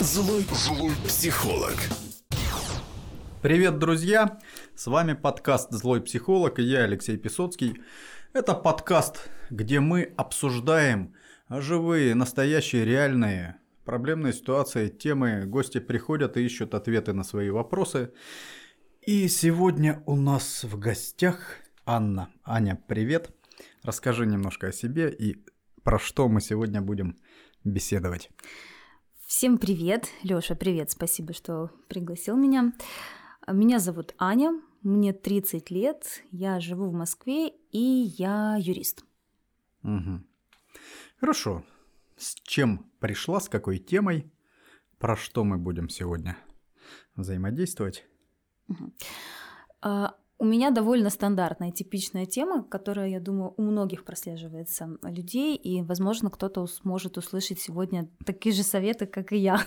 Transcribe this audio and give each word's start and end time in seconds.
Злой, 0.00 0.46
злой 0.52 0.92
психолог. 1.04 1.74
Привет, 3.42 3.78
друзья! 3.78 4.38
С 4.76 4.86
вами 4.86 5.14
подкаст 5.14 5.72
«Злой 5.72 6.00
психолог» 6.00 6.60
и 6.60 6.62
я, 6.62 6.84
Алексей 6.84 7.16
Песоцкий. 7.16 7.82
Это 8.32 8.54
подкаст, 8.54 9.28
где 9.50 9.80
мы 9.80 10.14
обсуждаем 10.16 11.14
живые, 11.48 12.14
настоящие, 12.14 12.84
реальные 12.84 13.56
проблемные 13.84 14.32
ситуации, 14.34 14.88
темы. 14.88 15.46
Гости 15.46 15.80
приходят 15.80 16.36
и 16.36 16.44
ищут 16.44 16.74
ответы 16.74 17.12
на 17.12 17.24
свои 17.24 17.50
вопросы. 17.50 18.12
И 19.04 19.26
сегодня 19.26 20.00
у 20.06 20.14
нас 20.14 20.62
в 20.62 20.78
гостях 20.78 21.56
Анна. 21.84 22.30
Аня, 22.44 22.80
привет! 22.86 23.30
Расскажи 23.82 24.26
немножко 24.26 24.68
о 24.68 24.72
себе 24.72 25.10
и 25.10 25.44
про 25.82 25.98
что 25.98 26.28
мы 26.28 26.40
сегодня 26.40 26.80
будем 26.80 27.18
беседовать. 27.64 28.30
Всем 29.30 29.58
привет. 29.58 30.08
Лёша, 30.24 30.56
привет. 30.56 30.90
Спасибо, 30.90 31.32
что 31.32 31.70
пригласил 31.86 32.36
меня. 32.36 32.72
Меня 33.46 33.78
зовут 33.78 34.12
Аня, 34.18 34.60
мне 34.82 35.12
30 35.12 35.70
лет, 35.70 36.24
я 36.32 36.58
живу 36.58 36.88
в 36.90 36.92
Москве 36.92 37.50
и 37.70 37.78
я 37.78 38.56
юрист. 38.58 39.04
Угу. 39.84 40.24
Хорошо. 41.20 41.64
С 42.16 42.34
чем 42.42 42.90
пришла, 42.98 43.38
с 43.38 43.48
какой 43.48 43.78
темой, 43.78 44.32
про 44.98 45.14
что 45.14 45.44
мы 45.44 45.58
будем 45.58 45.88
сегодня 45.88 46.36
взаимодействовать? 47.14 48.06
Угу. 48.66 48.92
У 50.40 50.46
меня 50.46 50.70
довольно 50.70 51.10
стандартная, 51.10 51.70
типичная 51.70 52.24
тема, 52.24 52.64
которая, 52.64 53.08
я 53.08 53.20
думаю, 53.20 53.52
у 53.58 53.62
многих 53.62 54.06
прослеживается 54.06 54.96
людей, 55.02 55.54
и, 55.54 55.82
возможно, 55.82 56.30
кто-то 56.30 56.66
сможет 56.66 57.18
услышать 57.18 57.60
сегодня 57.60 58.08
такие 58.24 58.54
же 58.54 58.62
советы, 58.62 59.04
как 59.04 59.32
и 59.32 59.36
я 59.36 59.60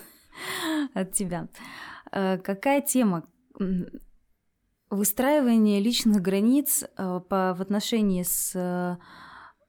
от 0.95 1.11
тебя. 1.13 1.47
Э, 2.11 2.39
какая 2.39 2.81
тема? 2.81 3.23
Выстраивание 4.89 5.79
личных 5.79 6.23
границ 6.23 6.83
э, 6.83 7.19
по, 7.29 7.53
в 7.53 7.61
отношении 7.61 8.23
с 8.23 8.55
э, 8.55 8.97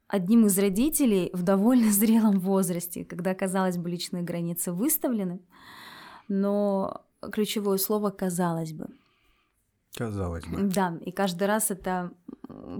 одним 0.07 0.47
из 0.47 0.57
родителей 0.57 1.29
в 1.33 1.43
довольно 1.43 1.91
зрелом 1.91 2.39
возрасте, 2.39 3.05
когда, 3.05 3.35
казалось 3.35 3.77
бы, 3.77 3.91
личные 3.91 4.23
границы 4.23 4.71
выставлены, 4.71 5.39
но 6.27 7.05
ключевое 7.31 7.77
слово 7.77 8.09
«казалось 8.09 8.73
бы». 8.73 8.87
Казалось 9.97 10.45
бы. 10.45 10.63
Да, 10.63 10.97
и 11.01 11.11
каждый 11.11 11.47
раз 11.47 11.71
это 11.71 12.11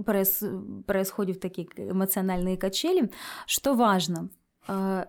проис... 0.04 0.42
происходит 0.86 1.40
такие 1.40 1.68
эмоциональные 1.76 2.56
качели. 2.56 3.10
Что 3.46 3.74
важно, 3.74 4.28
э, 4.68 5.06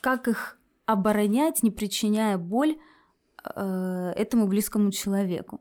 как 0.00 0.28
их 0.28 0.58
оборонять, 0.86 1.62
не 1.62 1.70
причиняя 1.70 2.38
боль 2.38 2.78
э, 3.54 4.12
этому 4.16 4.46
близкому 4.46 4.90
человеку. 4.92 5.60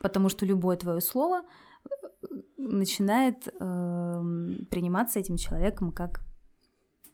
Потому 0.00 0.28
что 0.28 0.46
любое 0.46 0.76
твое 0.76 1.00
слово 1.00 1.42
э, 1.42 2.26
начинает 2.56 3.44
приниматься 3.44 5.18
этим 5.18 5.36
человеком 5.36 5.90
как 5.92 6.20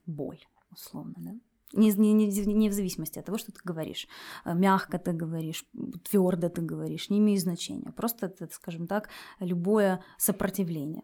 боль, 0.07 0.41
условно, 0.71 1.15
да? 1.19 1.33
Не, 1.77 1.93
не, 1.93 2.13
не 2.15 2.69
в 2.69 2.73
зависимости 2.73 3.19
от 3.19 3.27
того, 3.27 3.39
что 3.39 3.53
ты 3.53 3.61
говоришь. 3.65 4.09
Э, 4.45 4.55
мягко 4.55 4.99
ты 4.99 5.13
говоришь, 5.13 5.65
твердо 6.09 6.49
ты 6.49 6.63
говоришь, 6.63 7.11
не 7.11 7.19
имеет 7.19 7.41
значения. 7.41 7.93
Просто 7.93 8.27
это, 8.27 8.49
скажем 8.53 8.87
так, 8.87 9.09
любое 9.41 10.03
сопротивление. 10.19 11.03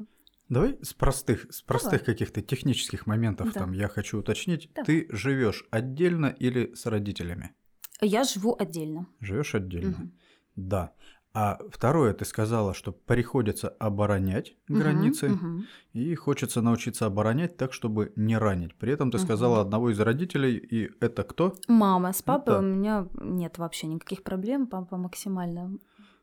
Давай 0.49 0.79
с 0.83 0.93
простых, 0.93 1.47
с 1.51 1.63
простых 1.63 2.05
каких-то 2.05 2.43
технических 2.43 3.07
моментов 3.07 3.53
да. 3.53 3.61
там 3.61 3.73
я 3.73 3.89
хочу 3.89 4.19
уточнить. 4.19 4.69
Давай. 4.75 4.85
Ты 4.85 5.17
живешь 5.17 5.65
отдельно 5.71 6.27
или 6.27 6.75
с 6.75 6.87
родителями? 6.87 7.55
Я 8.01 8.25
живу 8.25 8.57
отдельно. 8.59 9.07
Живешь 9.21 9.55
отдельно. 9.55 9.91
Угу. 9.91 10.11
Да. 10.57 10.93
А 11.33 11.59
второе, 11.71 12.13
ты 12.13 12.25
сказала, 12.25 12.75
что 12.75 12.91
приходится 12.91 13.69
оборонять 13.69 14.57
границы, 14.67 15.31
угу, 15.31 15.47
угу. 15.47 15.63
и 15.93 16.15
хочется 16.17 16.61
научиться 16.61 17.07
оборонять 17.07 17.57
так, 17.57 17.73
чтобы 17.73 18.13
не 18.17 18.37
ранить. 18.37 18.75
При 18.75 18.93
этом 18.93 19.13
ты 19.13 19.19
угу. 19.19 19.25
сказала 19.25 19.61
одного 19.61 19.91
из 19.91 20.01
родителей, 20.01 20.57
и 20.57 20.91
это 21.01 21.23
кто? 21.23 21.55
Мама. 21.69 22.13
С 22.13 22.23
папой 22.23 22.55
это... 22.55 22.59
у 22.59 22.63
меня 22.63 23.07
нет 23.15 23.59
вообще 23.59 23.87
никаких 23.87 24.25
проблем. 24.25 24.67
Папа 24.67 24.97
максимально 24.97 25.79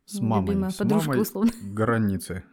с 0.08 0.22
мамой, 0.22 0.48
любимая 0.48 0.70
с 0.72 0.76
подружка, 0.76 1.10
мамой 1.10 1.22
условно. 1.22 1.52
границы. 1.74 2.44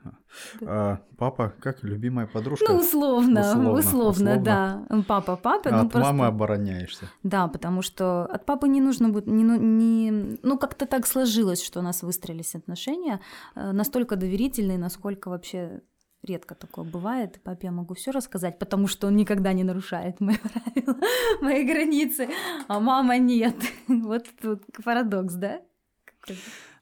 А 0.62 1.00
папа 1.16 1.54
как 1.60 1.84
любимая 1.84 2.26
подружка? 2.26 2.66
Ну, 2.68 2.78
условно, 2.80 3.40
условно, 3.40 3.72
условно, 3.72 4.08
условно. 4.08 4.42
да. 4.42 4.86
Папа, 5.06 5.36
папа. 5.36 5.70
А 5.70 5.72
ну, 5.72 5.86
от 5.86 5.92
просто... 5.92 6.12
мамы 6.12 6.26
обороняешься. 6.26 7.08
Да, 7.22 7.46
потому 7.46 7.82
что 7.82 8.24
от 8.24 8.44
папы 8.44 8.66
не 8.66 8.80
нужно 8.80 9.08
будет, 9.08 9.28
не, 9.28 9.44
ну, 9.44 9.56
не, 9.56 10.38
ну 10.42 10.58
как-то 10.58 10.86
так 10.86 11.06
сложилось, 11.06 11.62
что 11.62 11.78
у 11.78 11.82
нас 11.82 12.02
выстроились 12.02 12.56
отношения 12.56 13.20
э, 13.54 13.70
настолько 13.70 14.16
доверительные, 14.16 14.76
насколько 14.76 15.28
вообще 15.28 15.82
редко 16.24 16.56
такое 16.56 16.84
бывает. 16.84 17.40
Папе 17.44 17.68
я 17.68 17.72
могу 17.72 17.94
все 17.94 18.10
рассказать, 18.10 18.58
потому 18.58 18.88
что 18.88 19.06
он 19.06 19.16
никогда 19.16 19.52
не 19.52 19.62
нарушает 19.62 20.20
мои 20.20 20.36
правила, 20.74 20.96
мои 21.40 21.64
границы, 21.64 22.28
а 22.66 22.80
мама 22.80 23.18
нет. 23.18 23.54
Вот 23.88 24.26
тут 24.42 24.64
парадокс, 24.84 25.34
да? 25.34 25.60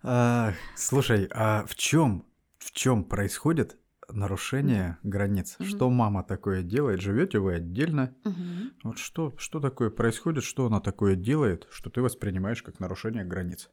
А, 0.02 0.52
слушай, 0.74 1.28
а 1.32 1.64
в 1.66 1.74
чем 1.74 2.26
в 2.58 2.72
чем 2.72 3.04
происходит 3.04 3.76
нарушение 4.08 4.98
границ? 5.02 5.56
Угу. 5.58 5.68
Что 5.68 5.90
мама 5.90 6.22
такое 6.22 6.62
делает? 6.62 7.00
Живете 7.00 7.38
вы 7.38 7.54
отдельно? 7.54 8.14
Угу. 8.24 8.34
Вот 8.84 8.98
что, 8.98 9.34
что 9.36 9.60
такое 9.60 9.90
происходит, 9.90 10.44
что 10.44 10.66
она 10.66 10.80
такое 10.80 11.16
делает, 11.16 11.66
что 11.70 11.90
ты 11.90 12.00
воспринимаешь 12.00 12.62
как 12.62 12.78
нарушение 12.78 13.24
границ? 13.24 13.70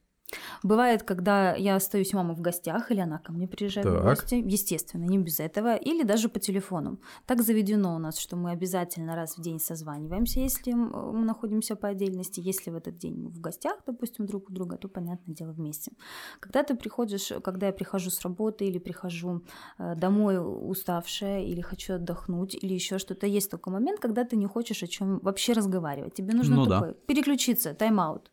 Бывает, 0.63 1.03
когда 1.03 1.55
я 1.55 1.75
остаюсь 1.75 2.13
у 2.13 2.17
мамы 2.17 2.33
в 2.33 2.41
гостях, 2.41 2.91
или 2.91 2.99
она 2.99 3.17
ко 3.17 3.31
мне 3.31 3.47
приезжает 3.47 3.87
так. 3.87 4.01
в 4.01 4.03
гости, 4.03 4.35
естественно, 4.35 5.05
не 5.05 5.17
без 5.17 5.39
этого, 5.39 5.75
или 5.75 6.03
даже 6.03 6.29
по 6.29 6.39
телефону. 6.39 6.99
Так 7.25 7.41
заведено 7.41 7.95
у 7.95 7.99
нас, 7.99 8.17
что 8.17 8.35
мы 8.35 8.51
обязательно 8.51 9.15
раз 9.15 9.37
в 9.37 9.41
день 9.41 9.59
созваниваемся, 9.59 10.39
если 10.39 10.73
мы 10.73 11.25
находимся 11.25 11.75
по 11.75 11.87
отдельности. 11.87 12.39
Если 12.39 12.71
в 12.71 12.75
этот 12.75 12.97
день 12.97 13.15
мы 13.15 13.29
в 13.29 13.39
гостях, 13.39 13.77
допустим, 13.85 14.25
друг 14.25 14.49
у 14.49 14.53
друга, 14.53 14.77
то, 14.77 14.87
понятное 14.87 15.35
дело, 15.35 15.51
вместе. 15.51 15.91
Когда 16.39 16.63
ты 16.63 16.75
приходишь, 16.75 17.31
когда 17.43 17.67
я 17.67 17.73
прихожу 17.73 18.09
с 18.09 18.21
работы 18.21 18.65
или 18.65 18.79
прихожу 18.79 19.43
э, 19.77 19.95
домой 19.95 20.37
уставшая, 20.39 21.43
или 21.43 21.61
хочу 21.61 21.95
отдохнуть, 21.95 22.55
или 22.55 22.73
еще 22.73 22.97
что-то, 22.99 23.27
есть 23.27 23.49
такой 23.49 23.73
момент, 23.73 23.99
когда 23.99 24.23
ты 24.23 24.35
не 24.35 24.45
хочешь 24.45 24.83
о 24.83 24.87
чем 24.87 25.19
вообще 25.19 25.53
разговаривать. 25.53 26.13
Тебе 26.13 26.33
нужно 26.33 26.55
ну, 26.57 26.65
такое, 26.65 26.91
да. 26.91 26.97
переключиться, 27.05 27.73
тайм-аут 27.73 28.31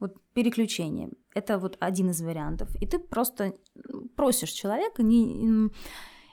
вот 0.00 0.16
переключение. 0.34 1.10
Это 1.34 1.58
вот 1.58 1.76
один 1.80 2.10
из 2.10 2.20
вариантов. 2.20 2.68
И 2.80 2.86
ты 2.86 2.98
просто 2.98 3.54
просишь 4.16 4.50
человека, 4.50 5.02
не, 5.02 5.70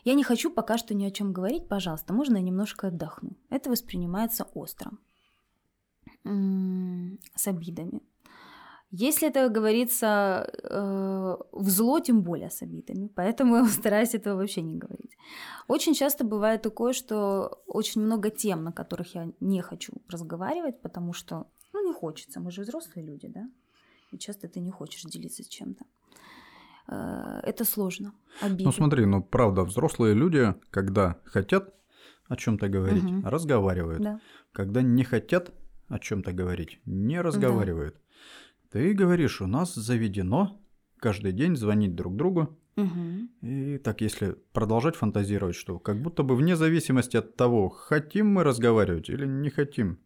я 0.04 0.14
не 0.14 0.24
хочу 0.24 0.52
пока 0.52 0.78
что 0.78 0.94
ни 0.94 1.06
о 1.06 1.12
чем 1.12 1.34
говорить, 1.34 1.68
пожалуйста, 1.68 2.14
можно 2.14 2.38
я 2.38 2.44
немножко 2.44 2.88
отдохну. 2.88 3.38
Это 3.50 3.70
воспринимается 3.70 4.48
остро, 4.54 4.92
с 6.24 7.48
обидами. 7.48 8.02
Если 8.92 9.28
это 9.28 9.50
говорится 9.50 10.50
э, 10.64 11.38
в 11.52 11.70
зло, 11.70 12.00
тем 12.00 12.22
более 12.22 12.50
с 12.50 12.62
обидами. 12.62 13.08
Поэтому 13.08 13.58
я 13.58 13.66
стараюсь 13.80 14.16
этого 14.16 14.38
вообще 14.38 14.62
не 14.62 14.76
говорить. 14.76 15.18
Очень 15.68 15.94
часто 15.94 16.24
бывает 16.24 16.62
такое, 16.62 16.94
что 16.94 17.62
очень 17.68 18.02
много 18.02 18.30
тем, 18.30 18.64
на 18.64 18.72
которых 18.72 19.16
я 19.16 19.32
не 19.40 19.62
хочу 19.62 19.94
разговаривать, 20.08 20.82
потому 20.82 21.14
что 21.14 21.48
ну, 21.82 21.88
не 21.88 21.94
хочется. 21.94 22.40
Мы 22.40 22.52
же 22.52 22.62
взрослые 22.62 23.06
люди, 23.06 23.28
да? 23.28 23.50
И 24.12 24.18
часто 24.18 24.48
ты 24.48 24.60
не 24.60 24.72
хочешь 24.72 25.04
делиться 25.04 25.44
чем-то. 25.44 25.86
Э, 26.88 27.40
это 27.44 27.66
сложно. 27.66 28.14
Обидно. 28.42 28.66
Ну 28.66 28.72
смотри, 28.72 29.06
ну 29.06 29.24
правда, 29.24 29.64
взрослые 29.64 30.14
люди, 30.14 30.56
когда 30.70 31.20
хотят 31.26 31.74
о 32.28 32.36
чем-то 32.36 32.70
говорить, 32.70 33.04
угу. 33.04 33.30
разговаривают. 33.30 34.02
Да. 34.02 34.20
Когда 34.52 34.82
не 34.82 35.04
хотят 35.04 35.54
о 35.88 36.00
чем-то 36.00 36.32
говорить, 36.34 36.80
не 36.86 37.22
разговаривают. 37.22 37.96
Да. 37.96 38.80
Ты 38.80 38.94
говоришь, 38.94 39.42
у 39.42 39.48
нас 39.48 39.76
заведено 39.76 40.60
каждый 40.98 41.32
день 41.32 41.56
звонить 41.56 41.96
друг 41.96 42.16
другу. 42.16 42.58
Угу. 42.78 43.30
И 43.42 43.78
так, 43.78 44.02
если 44.02 44.36
продолжать 44.52 44.96
фантазировать, 44.96 45.56
что 45.56 45.80
как 45.80 46.02
будто 46.02 46.24
бы 46.24 46.36
вне 46.36 46.56
зависимости 46.56 47.16
от 47.18 47.36
того, 47.36 47.70
хотим 47.70 48.28
мы 48.28 48.44
разговаривать 48.44 49.10
или 49.10 49.26
не 49.26 49.50
хотим, 49.50 50.00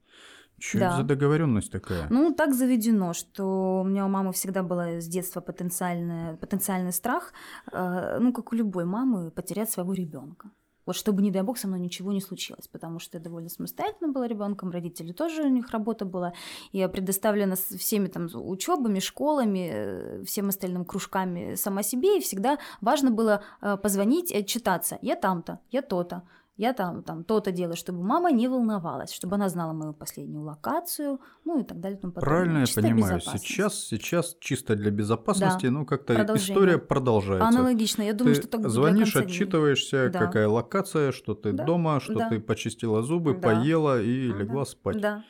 что 0.60 0.80
да. 0.80 0.88
это 0.88 0.98
за 0.98 1.04
договоренность 1.04 1.72
такая? 1.72 2.08
Ну, 2.10 2.34
так 2.34 2.54
заведено, 2.54 3.14
что 3.14 3.82
у 3.82 3.84
меня 3.84 4.06
у 4.06 4.10
мамы 4.10 4.32
всегда 4.32 4.64
было 4.64 5.02
с 5.02 5.08
детства 5.08 5.42
потенциальный, 5.42 6.38
потенциальный 6.38 6.94
страх, 6.94 7.34
э, 7.72 8.18
ну, 8.20 8.34
как 8.34 8.52
у 8.54 8.56
любой 8.56 8.86
мамы, 8.86 9.32
потерять 9.32 9.70
своего 9.70 9.94
ребенка. 9.94 10.50
Вот 10.90 10.96
чтобы, 10.96 11.22
не 11.22 11.30
дай 11.30 11.44
бог, 11.44 11.60
со 11.60 11.68
мной 11.68 11.80
ничего 11.80 12.12
не 12.12 12.20
случилось, 12.20 12.68
потому 12.68 12.98
что 12.98 13.18
я 13.18 13.24
довольно 13.24 13.50
самостоятельно 13.50 14.12
была 14.12 14.28
ребенком, 14.28 14.72
родители 14.72 15.12
тоже, 15.12 15.44
у 15.44 15.48
них 15.48 15.70
работа 15.70 16.04
была. 16.04 16.34
Я 16.72 16.90
предоставлена 16.90 17.56
всеми 17.56 18.08
там 18.08 18.28
учебами, 18.34 19.00
школами, 19.00 19.70
э, 19.72 20.24
всем 20.24 20.50
остальным 20.50 20.86
кружками 20.86 21.54
сама 21.54 21.84
себе, 21.84 22.18
и 22.18 22.22
всегда 22.22 22.58
важно 22.82 23.12
было 23.12 23.44
э, 23.62 23.78
позвонить 23.78 24.32
и 24.32 24.38
отчитаться. 24.38 24.98
Я 25.04 25.16
там-то, 25.16 25.60
я 25.70 25.84
то-то 25.84 26.24
Я 26.60 26.74
там, 26.74 27.04
там 27.04 27.24
то-то 27.24 27.54
делаю, 27.54 27.78
чтобы 27.78 28.04
мама 28.04 28.34
не 28.34 28.50
волновалась, 28.50 29.14
чтобы 29.14 29.36
она 29.36 29.48
знала 29.48 29.72
мою 29.72 29.94
последнюю 29.94 30.44
локацию, 30.44 31.22
ну 31.46 31.62
и 31.62 31.64
так 31.64 31.80
далее. 31.80 31.98
Тому 31.98 32.12
Правильно 32.12 32.66
чисто 32.66 32.82
я 32.82 32.90
понимаю. 32.90 33.22
Сейчас, 33.22 33.88
сейчас 33.88 34.36
чисто 34.42 34.76
для 34.76 34.92
безопасности, 34.92 35.68
да. 35.68 35.72
ну 35.72 35.86
как-то 35.86 36.22
история 36.36 36.78
продолжается. 36.78 37.48
Аналогично. 37.48 38.02
Я 38.02 38.14
думаю, 38.14 38.36
ты 38.36 38.42
что 38.42 38.52
так 38.52 38.60
будет 38.60 38.74
звонишь, 38.74 39.16
отчитываешься, 39.16 40.10
да. 40.12 40.20
какая 40.20 40.50
локация, 40.50 41.14
что 41.14 41.34
ты 41.34 41.54
да. 41.54 41.64
дома, 41.64 42.02
что 42.02 42.16
да. 42.16 42.28
ты 42.28 42.42
почистила 42.42 43.04
зубы, 43.04 43.36
да. 43.36 43.40
поела 43.40 44.02
и 44.02 44.30
да. 44.30 44.38
легла 44.40 44.66
спать. 44.66 45.00
Да. 45.00 45.24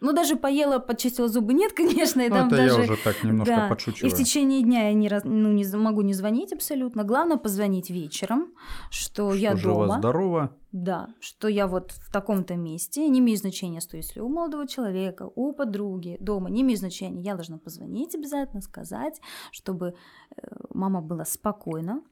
Ну, 0.00 0.12
даже 0.12 0.36
поела, 0.36 0.78
подчистила 0.78 1.28
зубы, 1.28 1.52
нет, 1.52 1.72
конечно. 1.76 2.20
И 2.20 2.28
ну, 2.28 2.34
там 2.34 2.46
это 2.48 2.56
даже... 2.56 2.74
я 2.74 2.80
уже 2.80 2.96
так 3.02 3.22
немножко 3.22 3.54
да. 3.54 3.68
подшучиваю. 3.68 4.10
И 4.10 4.14
в 4.14 4.16
течение 4.16 4.62
дня 4.62 4.88
я 4.88 4.94
не, 4.94 5.08
раз... 5.08 5.24
ну, 5.24 5.52
не 5.52 5.64
могу 5.76 6.02
не 6.02 6.14
звонить 6.14 6.52
абсолютно. 6.52 7.04
Главное 7.04 7.36
позвонить 7.36 7.90
вечером, 7.90 8.54
что, 8.90 9.32
что 9.32 9.34
я 9.34 9.56
жива, 9.56 9.86
дома. 9.86 9.98
здорова. 9.98 10.56
Да, 10.72 11.08
что 11.20 11.48
я 11.48 11.66
вот 11.66 11.90
в 11.90 12.12
таком-то 12.12 12.54
месте, 12.54 13.08
не 13.08 13.18
имеет 13.18 13.40
значения, 13.40 13.80
что 13.80 13.96
если 13.96 14.20
у 14.20 14.28
молодого 14.28 14.68
человека, 14.68 15.28
у 15.34 15.52
подруги 15.52 16.16
дома, 16.20 16.48
не 16.48 16.62
имеет 16.62 16.78
значения, 16.78 17.22
я 17.22 17.34
должна 17.34 17.58
позвонить 17.58 18.14
обязательно, 18.14 18.62
сказать, 18.62 19.20
чтобы 19.50 19.94
э, 20.36 20.46
мама 20.72 21.02
была 21.02 21.24
спокойна. 21.24 22.02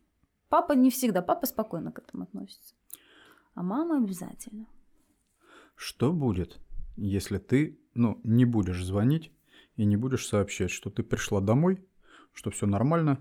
Папа 0.48 0.72
не 0.72 0.90
всегда, 0.90 1.22
папа 1.22 1.46
спокойно 1.46 1.92
к 1.92 2.00
этому 2.00 2.24
относится. 2.24 2.74
А 3.54 3.62
мама 3.62 3.98
обязательно. 3.98 4.66
Что 5.76 6.12
будет, 6.12 6.58
если 6.98 7.38
ты 7.38 7.78
ну, 7.94 8.20
не 8.24 8.44
будешь 8.44 8.84
звонить 8.84 9.32
и 9.76 9.84
не 9.84 9.96
будешь 9.96 10.26
сообщать, 10.26 10.70
что 10.70 10.90
ты 10.90 11.02
пришла 11.02 11.40
домой, 11.40 11.84
что 12.32 12.50
все 12.50 12.66
нормально, 12.66 13.20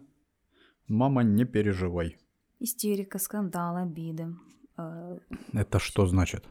мама, 0.88 1.24
не 1.24 1.46
переживай. 1.46 2.18
Истерика, 2.60 3.20
скандал, 3.20 3.76
обиды. 3.76 4.36
Э, 4.78 5.20
Это 5.54 5.80
что 5.80 6.06
значит? 6.08 6.46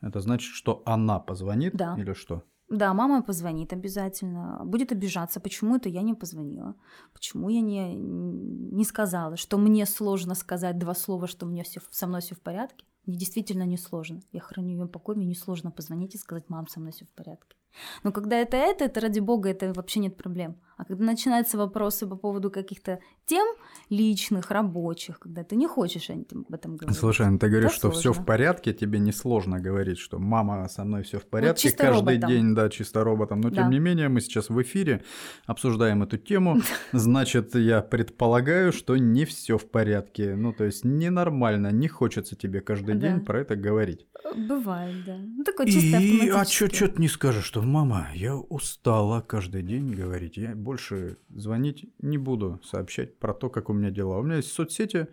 Это 0.00 0.20
значит, 0.20 0.52
что 0.52 0.82
она 0.86 1.18
позвонит 1.18 1.74
да. 1.74 1.96
или 1.98 2.12
что? 2.12 2.42
Да, 2.68 2.92
мама 2.92 3.22
позвонит 3.22 3.72
обязательно, 3.72 4.60
будет 4.64 4.92
обижаться, 4.92 5.40
почему 5.40 5.76
это 5.76 5.88
я 5.88 6.02
не 6.02 6.12
позвонила, 6.12 6.74
почему 7.14 7.48
я 7.48 7.62
не, 7.62 7.94
не 7.96 8.84
сказала, 8.84 9.38
что 9.38 9.56
мне 9.56 9.86
сложно 9.86 10.34
сказать 10.34 10.78
два 10.78 10.94
слова, 10.94 11.26
что 11.26 11.46
мне 11.46 11.64
все, 11.64 11.80
со 11.90 12.06
мной 12.06 12.20
все 12.20 12.34
в 12.34 12.40
порядке. 12.40 12.84
Мне 13.08 13.16
действительно 13.16 13.62
не 13.62 13.78
сложно. 13.78 14.20
Я 14.32 14.40
храню 14.40 14.72
ее 14.72 14.86
покой, 14.86 15.16
мне 15.16 15.24
не 15.24 15.34
сложно 15.34 15.70
позвонить 15.70 16.14
и 16.14 16.18
сказать, 16.18 16.50
мам, 16.50 16.68
со 16.68 16.78
мной 16.78 16.92
все 16.92 17.06
в 17.06 17.10
порядке. 17.12 17.56
Но 18.02 18.12
когда 18.12 18.36
это 18.36 18.58
это, 18.58 18.84
это 18.84 19.00
ради 19.00 19.20
бога, 19.20 19.48
это 19.48 19.72
вообще 19.72 20.00
нет 20.00 20.18
проблем. 20.18 20.60
А 20.78 20.84
когда 20.84 21.04
начинаются 21.04 21.58
вопросы 21.58 22.06
по 22.06 22.14
поводу 22.14 22.52
каких-то 22.52 23.00
тем 23.26 23.46
личных, 23.90 24.50
рабочих, 24.52 25.18
когда 25.18 25.42
ты 25.42 25.56
не 25.56 25.66
хочешь 25.66 26.08
об 26.08 26.54
этом 26.54 26.76
говорить. 26.76 26.96
Слушай, 26.96 27.28
ну 27.28 27.38
ты 27.38 27.48
говоришь, 27.48 27.72
что 27.72 27.90
все 27.90 28.12
в 28.12 28.24
порядке, 28.24 28.72
тебе 28.72 29.00
несложно 29.00 29.58
говорить, 29.58 29.98
что 29.98 30.20
мама 30.20 30.68
со 30.68 30.84
мной 30.84 31.02
все 31.02 31.18
в 31.18 31.26
порядке, 31.26 31.68
вот 31.70 31.78
каждый 31.78 32.14
роботом. 32.14 32.30
день, 32.30 32.54
да, 32.54 32.70
чисто 32.70 33.02
роботом. 33.02 33.40
Но 33.40 33.50
да. 33.50 33.56
тем 33.56 33.70
не 33.70 33.80
менее, 33.80 34.08
мы 34.08 34.20
сейчас 34.20 34.50
в 34.50 34.62
эфире 34.62 35.02
обсуждаем 35.46 36.04
эту 36.04 36.16
тему. 36.16 36.60
Значит, 36.92 37.56
я 37.56 37.82
предполагаю, 37.82 38.72
что 38.72 38.96
не 38.96 39.24
все 39.24 39.58
в 39.58 39.68
порядке. 39.68 40.36
Ну, 40.36 40.52
то 40.52 40.62
есть 40.62 40.84
ненормально, 40.84 41.72
не 41.72 41.88
хочется 41.88 42.36
тебе 42.36 42.60
каждый 42.60 42.94
да. 42.94 43.08
день 43.08 43.24
про 43.24 43.40
это 43.40 43.56
говорить. 43.56 44.06
Бывает, 44.36 45.04
да. 45.04 45.16
Ну, 45.18 45.42
такой 45.42 45.66
чисто 45.66 45.98
И, 45.98 46.28
а 46.28 46.44
что, 46.44 46.72
что 46.72 46.88
ты 46.88 47.00
не 47.00 47.08
скажешь, 47.08 47.44
что 47.44 47.62
мама, 47.62 48.08
я 48.14 48.36
устала 48.36 49.20
каждый 49.20 49.62
день 49.62 49.92
говорить. 49.92 50.36
Я 50.36 50.54
больше 50.68 51.16
звонить 51.30 51.90
не 52.02 52.18
буду, 52.18 52.60
сообщать 52.62 53.18
про 53.18 53.32
то, 53.32 53.48
как 53.48 53.70
у 53.70 53.72
меня 53.72 53.90
дела. 53.90 54.18
У 54.18 54.22
меня 54.22 54.36
есть 54.36 54.52
соцсети, 54.52 55.08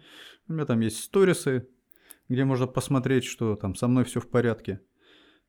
у 0.49 0.53
меня 0.53 0.65
там 0.65 0.81
есть 0.81 1.01
сторисы, 1.01 1.69
где 2.27 2.43
можно 2.43 2.67
посмотреть, 2.67 3.23
что 3.23 3.55
там 3.55 3.73
со 3.73 3.87
мной 3.87 4.03
все 4.03 4.19
в 4.19 4.27
порядке. 4.27 4.81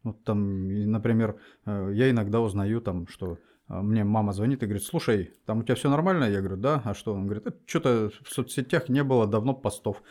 Вот 0.04 0.22
там, 0.22 0.68
например, 0.92 1.40
э, 1.64 1.90
я 1.92 2.08
иногда 2.08 2.40
узнаю 2.40 2.80
там, 2.80 3.08
что 3.08 3.38
э, 3.68 3.80
мне 3.80 4.04
мама 4.04 4.32
звонит 4.32 4.62
и 4.62 4.66
говорит, 4.66 4.84
слушай, 4.84 5.32
там 5.44 5.58
у 5.58 5.62
тебя 5.64 5.74
все 5.74 5.90
нормально? 5.90 6.30
Я 6.30 6.38
говорю, 6.38 6.56
да. 6.56 6.82
А 6.84 6.94
что? 6.94 7.12
Он 7.12 7.26
говорит, 7.26 7.48
что-то 7.66 8.12
в 8.22 8.32
соцсетях 8.32 8.88
не 8.88 9.02
было 9.02 9.26
давно 9.26 9.54
постов. 9.54 10.04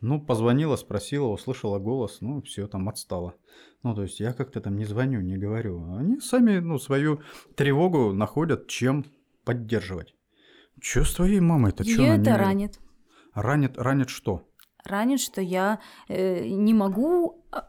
Ну, 0.00 0.20
позвонила, 0.20 0.76
спросила, 0.76 1.26
услышала 1.26 1.80
голос, 1.80 2.18
ну, 2.20 2.40
все, 2.42 2.68
там 2.68 2.88
отстала. 2.88 3.34
Ну, 3.82 3.96
то 3.96 4.02
есть 4.02 4.20
я 4.20 4.32
как-то 4.32 4.60
там 4.60 4.76
не 4.76 4.84
звоню, 4.84 5.20
не 5.20 5.36
говорю. 5.36 5.84
Они 5.96 6.20
сами, 6.20 6.60
ну, 6.60 6.78
свою 6.78 7.20
тревогу 7.56 8.12
находят, 8.12 8.68
чем 8.68 9.04
поддерживать. 9.44 10.14
Че 10.80 11.04
с 11.04 11.14
твоей 11.14 11.40
мамой-то? 11.40 11.82
Ее 11.84 12.14
это 12.14 12.30
не... 12.30 12.36
ранит. 12.36 12.80
Ранит, 13.34 13.78
ранит 13.78 14.10
что? 14.10 14.48
Ранит, 14.84 15.20
что 15.20 15.40
я 15.40 15.80
э, 16.08 16.48
не 16.48 16.74
могу, 16.74 17.44
а, 17.52 17.68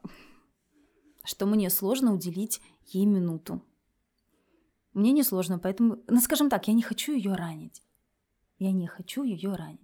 что 1.23 1.45
мне 1.45 1.69
сложно 1.69 2.13
уделить 2.13 2.61
ей 2.85 3.05
минуту. 3.05 3.61
Мне 4.93 5.11
не 5.11 5.23
сложно, 5.23 5.59
поэтому, 5.59 5.97
ну, 6.07 6.19
скажем 6.21 6.49
так, 6.49 6.67
я 6.67 6.73
не 6.73 6.81
хочу 6.81 7.13
ее 7.13 7.33
ранить. 7.33 7.81
Я 8.57 8.71
не 8.71 8.87
хочу 8.87 9.23
ее 9.23 9.53
ранить. 9.53 9.79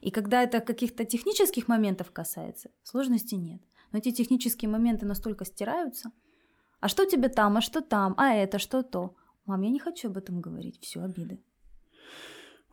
И 0.00 0.10
когда 0.10 0.42
это 0.42 0.60
каких-то 0.60 1.04
технических 1.04 1.68
моментов 1.68 2.10
касается, 2.10 2.70
сложности 2.82 3.34
нет. 3.34 3.60
Но 3.92 3.98
эти 3.98 4.10
технические 4.10 4.70
моменты 4.70 5.06
настолько 5.06 5.44
стираются. 5.44 6.10
А 6.80 6.88
что 6.88 7.04
тебе 7.04 7.28
там, 7.28 7.56
а 7.56 7.60
что 7.60 7.80
там, 7.80 8.14
а 8.16 8.34
это, 8.34 8.58
что 8.58 8.82
то. 8.82 9.16
Мам, 9.46 9.62
я 9.62 9.70
не 9.70 9.78
хочу 9.78 10.08
об 10.08 10.16
этом 10.16 10.40
говорить, 10.40 10.78
все 10.80 11.00
обиды. 11.00 11.40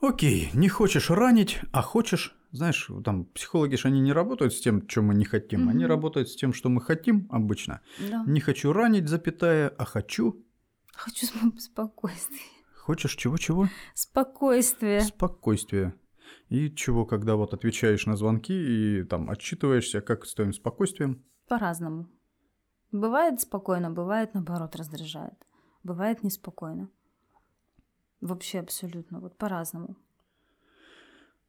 Окей, 0.02 0.50
не 0.54 0.68
хочешь 0.68 1.10
ранить, 1.10 1.62
а 1.72 1.82
хочешь, 1.82 2.36
знаешь, 2.52 2.90
там 3.06 3.26
психологи 3.26 3.76
же 3.76 3.88
они 3.88 4.02
не 4.02 4.12
работают 4.12 4.54
с 4.54 4.60
тем, 4.60 4.88
что 4.90 5.02
мы 5.02 5.14
не 5.14 5.24
хотим, 5.24 5.62
угу. 5.62 5.70
они 5.70 5.86
работают 5.86 6.30
с 6.30 6.36
тем, 6.36 6.52
что 6.52 6.70
мы 6.70 6.82
хотим 6.82 7.28
обычно. 7.32 7.82
Да. 8.10 8.24
Не 8.26 8.42
хочу 8.42 8.74
ранить, 8.74 9.08
запятая, 9.08 9.70
а 9.70 9.86
хочу... 9.86 10.44
Хочу 10.94 11.26
спокойствие. 11.58 12.42
Хочешь 12.76 13.16
чего-чего? 13.16 13.70
Спокойствие. 13.94 15.02
Спокойствие. 15.02 15.96
И 16.50 16.70
чего, 16.70 17.06
когда 17.06 17.36
вот 17.36 17.54
отвечаешь 17.54 18.06
на 18.06 18.18
звонки 18.18 18.54
и 18.54 19.04
там 19.04 19.30
отчитываешься, 19.30 20.02
как 20.02 20.26
с 20.26 20.34
твоим 20.34 20.54
спокойствием? 20.54 21.24
По-разному. 21.48 22.10
Бывает 22.92 23.40
спокойно, 23.40 23.90
бывает 23.90 24.34
наоборот 24.34 24.76
раздражает. 24.76 25.34
Бывает 25.84 26.24
неспокойно. 26.24 26.90
Вообще 28.22 28.60
абсолютно, 28.60 29.20
вот 29.20 29.38
по-разному. 29.38 29.98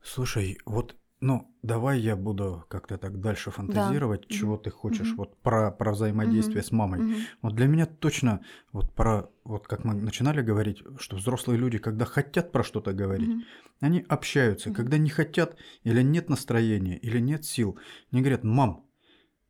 Слушай, 0.02 0.58
вот 0.66 0.96
ну, 1.24 1.50
давай 1.62 2.00
я 2.00 2.16
буду 2.16 2.66
как-то 2.68 2.98
так 2.98 3.18
дальше 3.18 3.50
фантазировать, 3.50 4.26
да. 4.28 4.34
чего 4.34 4.58
ты 4.58 4.70
хочешь, 4.70 5.12
угу. 5.12 5.16
вот 5.18 5.38
про, 5.38 5.70
про 5.70 5.92
взаимодействие 5.92 6.60
угу. 6.60 6.66
с 6.66 6.70
мамой. 6.70 7.00
Угу. 7.00 7.20
Вот 7.40 7.54
для 7.54 7.66
меня 7.66 7.86
точно, 7.86 8.42
вот 8.72 8.92
про, 8.92 9.30
вот 9.42 9.66
как 9.66 9.84
мы 9.84 9.94
начинали 9.94 10.42
говорить, 10.42 10.82
что 10.98 11.16
взрослые 11.16 11.58
люди, 11.58 11.78
когда 11.78 12.04
хотят 12.04 12.52
про 12.52 12.62
что-то 12.62 12.92
говорить, 12.92 13.30
угу. 13.30 13.42
они 13.80 14.04
общаются, 14.06 14.68
угу. 14.68 14.76
когда 14.76 14.98
не 14.98 15.08
хотят, 15.08 15.56
или 15.82 16.02
нет 16.02 16.28
настроения, 16.28 16.98
или 16.98 17.20
нет 17.20 17.46
сил, 17.46 17.78
они 18.10 18.20
говорят, 18.20 18.44
мам, 18.44 18.84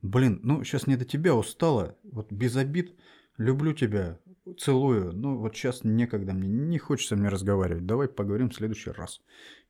блин, 0.00 0.38
ну 0.44 0.62
сейчас 0.62 0.86
не 0.86 0.94
до 0.94 1.04
тебя, 1.04 1.34
устала, 1.34 1.96
вот 2.04 2.30
без 2.30 2.54
обид, 2.54 2.94
люблю 3.36 3.72
тебя, 3.72 4.20
целую, 4.58 5.12
ну 5.12 5.38
вот 5.38 5.56
сейчас 5.56 5.84
некогда 5.84 6.32
мне, 6.32 6.48
не 6.48 6.78
хочется 6.78 7.16
мне 7.16 7.28
разговаривать, 7.28 7.86
давай 7.86 8.08
поговорим 8.08 8.50
в 8.50 8.54
следующий 8.54 8.90
раз. 8.90 9.20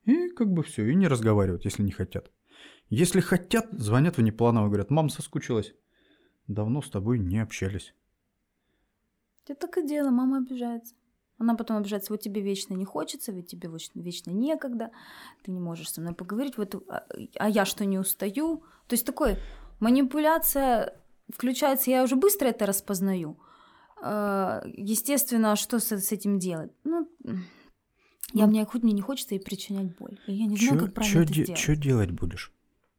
И 0.05 0.29
как 0.31 0.53
бы 0.53 0.63
все, 0.63 0.87
и 0.87 0.95
не 0.95 1.09
разговаривают, 1.09 1.65
если 1.65 1.83
не 1.83 1.93
хотят. 1.93 2.31
Если 2.91 3.21
хотят, 3.21 3.69
звонят 3.73 4.19
внепланово, 4.19 4.67
говорят, 4.67 4.91
мам 4.91 5.09
соскучилась. 5.09 5.75
Давно 6.47 6.83
с 6.83 6.91
тобой 6.91 7.19
не 7.19 7.39
общались. 7.39 7.95
Это 9.47 9.67
так 9.67 9.79
и 9.79 9.87
дело, 9.87 10.11
мама 10.11 10.39
обижается. 10.39 10.95
Она 11.39 11.55
потом 11.55 11.79
обижается, 11.79 12.13
вот 12.13 12.21
тебе 12.21 12.43
вечно 12.43 12.75
не 12.75 12.85
хочется, 12.85 13.33
ведь 13.33 13.49
тебе 13.49 13.69
вечно 13.95 14.31
некогда, 14.31 14.91
ты 15.43 15.51
не 15.51 15.59
можешь 15.59 15.91
со 15.91 16.01
мной 16.01 16.15
поговорить, 16.15 16.57
вот, 16.57 16.75
а, 16.89 17.07
а 17.37 17.49
я 17.49 17.65
что, 17.65 17.85
не 17.85 17.99
устаю? 17.99 18.59
То 18.87 18.95
есть 18.95 19.05
такой 19.05 19.37
манипуляция 19.81 20.97
включается, 21.29 21.91
я 21.91 22.05
уже 22.05 22.17
быстро 22.17 22.49
это 22.49 22.67
распознаю. 22.67 23.39
А, 24.07 24.63
естественно, 24.67 25.57
что 25.57 25.79
с, 25.79 25.91
с 25.91 26.13
этим 26.13 26.39
делать? 26.39 26.71
Ну, 26.85 27.09
я 28.35 28.47
мне 28.47 28.67
хоть 28.67 28.83
мне 28.83 28.93
не 28.93 29.01
хочется 29.01 29.35
ей 29.35 29.41
причинять 29.41 29.97
боль. 29.97 30.19
И 30.27 30.35
я 30.35 30.45
не 30.45 30.57
знаю, 30.57 30.79
чё, 30.79 30.85
как 30.85 30.95
правильно 30.95 31.15
чё 31.15 31.23
это 31.23 31.33
де- 31.33 31.45
сделать. 31.45 31.59
Что 31.59 31.77
делать 31.77 32.11
будешь? 32.11 32.53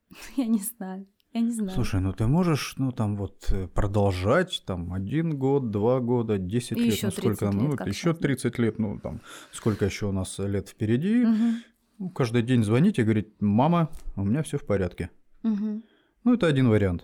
Я 0.35 0.47
не 0.47 0.59
знаю. 0.59 1.05
Я 1.31 1.41
не 1.41 1.51
знаю. 1.51 1.71
Слушай, 1.71 1.99
ну 1.99 2.11
ты 2.11 2.25
можешь, 2.25 2.75
ну 2.77 2.91
там 2.91 3.17
вот 3.17 3.51
э, 3.51 3.67
продолжать, 3.67 4.63
там 4.65 4.93
один 4.93 5.37
год, 5.37 5.69
два 5.69 5.99
года, 5.99 6.39
десять 6.39 6.77
лет, 6.79 6.97
ну 7.03 7.11
сколько, 7.11 7.45
лет, 7.45 7.53
ну 7.53 7.67
вот 7.71 7.85
еще 7.85 8.13
тридцать 8.13 8.57
лет, 8.57 8.79
ну 8.79 8.99
там 8.99 9.21
сколько 9.51 9.85
еще 9.85 10.07
у 10.07 10.11
нас 10.11 10.39
лет 10.39 10.69
впереди. 10.69 11.23
Угу. 11.23 11.55
Ну, 11.99 12.09
каждый 12.09 12.41
день 12.41 12.63
звонить 12.63 12.97
и 12.97 13.03
говорить, 13.03 13.27
мама, 13.41 13.91
у 14.15 14.23
меня 14.23 14.41
все 14.41 14.57
в 14.57 14.65
порядке. 14.65 15.11
Угу. 15.43 15.81
Ну 16.23 16.33
это 16.33 16.47
один 16.47 16.69
вариант, 16.69 17.03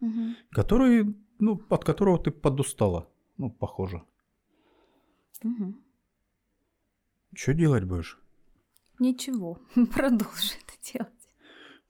угу. 0.00 0.36
который, 0.52 1.14
ну 1.38 1.60
от 1.68 1.84
которого 1.84 2.18
ты 2.18 2.30
подустала, 2.30 3.08
ну 3.42 3.50
похоже. 3.50 4.04
Угу. 5.42 5.74
Что 7.34 7.54
делать 7.54 7.84
будешь? 7.84 8.20
Ничего, 9.00 9.58
продолжу 9.74 10.54
это 10.62 10.92
делать. 10.92 11.28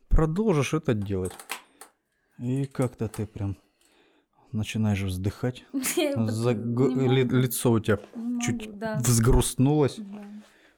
Продолжишь 0.09 0.73
это 0.73 0.94
делать. 0.94 1.32
И 2.38 2.64
как-то 2.64 3.09
ты 3.09 3.26
прям 3.26 3.59
начинаешь 4.52 5.02
вздыхать. 5.02 5.66
За... 5.73 6.52
Ли... 6.52 7.25
Лицо 7.25 7.73
у 7.73 7.80
тебя 7.80 8.00
чуть 8.40 8.78
да. 8.78 8.97
взгрустнулось. 8.97 9.97
Да. 9.99 10.25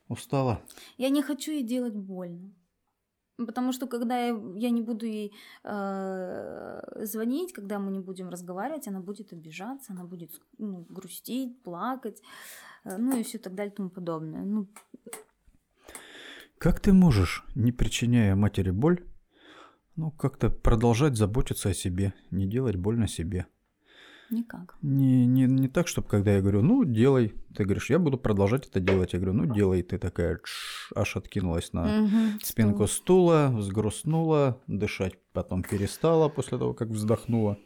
Устала. 0.09 0.61
Я 0.97 1.09
не 1.09 1.23
хочу 1.23 1.52
ей 1.52 1.62
делать 1.62 1.95
больно. 1.95 2.52
Потому 3.37 3.73
что 3.73 3.87
когда 3.87 4.26
я, 4.26 4.41
я 4.55 4.71
не 4.71 4.83
буду 4.83 5.07
ей 5.07 5.33
э, 5.64 7.05
звонить, 7.05 7.53
когда 7.53 7.79
мы 7.79 7.91
не 7.91 8.00
будем 8.00 8.29
разговаривать, 8.29 8.87
она 8.88 9.00
будет 9.00 9.33
обижаться, 9.33 9.93
она 9.93 10.05
будет 10.05 10.31
ну, 10.59 10.87
грустить, 10.88 11.62
плакать, 11.62 12.23
э, 12.85 12.97
ну 12.97 13.19
и 13.19 13.23
все 13.23 13.38
так 13.38 13.55
далее 13.55 13.73
и 13.73 13.76
тому 13.76 13.91
подобное. 13.91 14.45
Ну, 14.45 14.69
Как 16.59 16.79
ты 16.79 16.93
можешь, 16.93 17.45
не 17.57 17.73
причиняя 17.73 18.37
матери 18.37 18.71
боль, 18.71 19.05
ну, 19.97 20.12
как-то 20.12 20.50
продолжать 20.50 21.17
заботиться 21.17 21.71
о 21.71 21.75
себе, 21.75 22.14
не 22.31 22.47
делать 22.47 22.76
больно 22.76 23.09
себе? 23.09 23.47
Никак. 24.31 24.76
Не, 24.83 25.26
не, 25.26 25.45
не 25.47 25.69
так, 25.69 25.88
чтобы 25.88 26.09
когда 26.09 26.33
я 26.35 26.40
говорю, 26.40 26.62
ну, 26.62 26.85
делай, 26.85 27.35
ты 27.54 27.64
говоришь, 27.64 27.90
я 27.90 27.99
буду 27.99 28.19
продолжать 28.19 28.66
это 28.66 28.81
делать. 28.81 29.12
Я 29.12 29.19
говорю, 29.21 29.35
ну, 29.35 29.54
делай. 29.54 29.83
Ты 29.83 29.99
такая 29.99 30.38
тш, 30.38 30.93
аж 30.95 31.16
откинулась 31.16 31.73
на 31.73 31.85
Мгм, 31.85 32.40
спинку 32.43 32.87
стул. 32.87 32.88
стула, 32.88 33.50
взгрустнула, 33.54 34.61
дышать 34.66 35.14
потом 35.33 35.62
перестала 35.62 36.28
после 36.28 36.59
того, 36.59 36.75
как 36.75 36.88
вздохнула. 36.88 37.59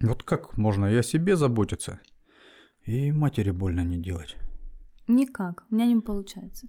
Вот 0.00 0.22
как 0.24 0.56
можно 0.56 0.86
и 0.86 0.96
о 0.96 1.02
себе 1.02 1.36
заботиться, 1.36 2.00
и 2.84 3.12
матери 3.12 3.50
больно 3.50 3.82
не 3.84 3.98
делать? 4.02 4.36
Никак. 5.08 5.64
У 5.70 5.74
меня 5.74 5.86
не 5.86 6.00
получается. 6.00 6.66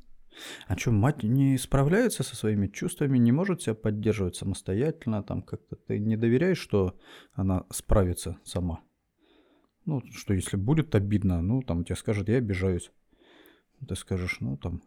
А 0.67 0.77
что, 0.77 0.91
мать 0.91 1.23
не 1.23 1.57
справляется 1.57 2.23
со 2.23 2.35
своими 2.35 2.67
чувствами, 2.67 3.17
не 3.17 3.31
может 3.31 3.61
себя 3.61 3.75
поддерживать 3.75 4.35
самостоятельно, 4.35 5.23
там 5.23 5.41
как-то 5.41 5.75
ты 5.75 5.99
не 5.99 6.17
доверяешь, 6.17 6.57
что 6.57 6.97
она 7.33 7.65
справится 7.69 8.37
сама? 8.43 8.81
Ну, 9.85 10.01
что 10.11 10.33
если 10.33 10.57
будет 10.57 10.95
обидно, 10.95 11.41
ну, 11.41 11.61
там 11.61 11.83
тебе 11.83 11.95
скажет, 11.95 12.29
я 12.29 12.37
обижаюсь. 12.37 12.91
Ты 13.85 13.95
скажешь, 13.95 14.37
ну, 14.39 14.55
там, 14.57 14.81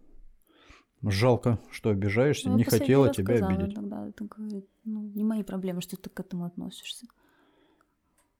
жалко, 1.02 1.60
что 1.70 1.90
обижаешься, 1.90 2.48
Ну, 2.48 2.56
не 2.56 2.64
хотела 2.64 3.12
тебя 3.12 3.36
сказала 3.36 3.54
обидеть. 3.54 3.74
Тогда, 3.74 4.08
это 4.08 4.26
ну, 4.84 5.02
не 5.14 5.24
мои 5.24 5.42
проблемы, 5.42 5.82
что 5.82 5.96
ты 5.96 6.08
к 6.08 6.18
этому 6.18 6.44
относишься. 6.44 7.06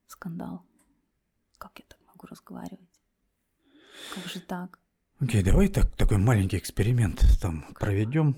Скандал. 0.07 0.65
Как 1.57 1.77
я 1.79 1.85
так 1.87 1.99
могу 2.07 2.27
разговаривать? 2.27 3.01
Как 4.15 4.25
же 4.25 4.39
так? 4.39 4.79
Окей, 5.19 5.43
давай 5.43 5.67
так, 5.67 5.87
такой 5.95 6.17
маленький 6.17 6.57
эксперимент 6.57 7.23
там 7.41 7.65
проведем. 7.79 8.35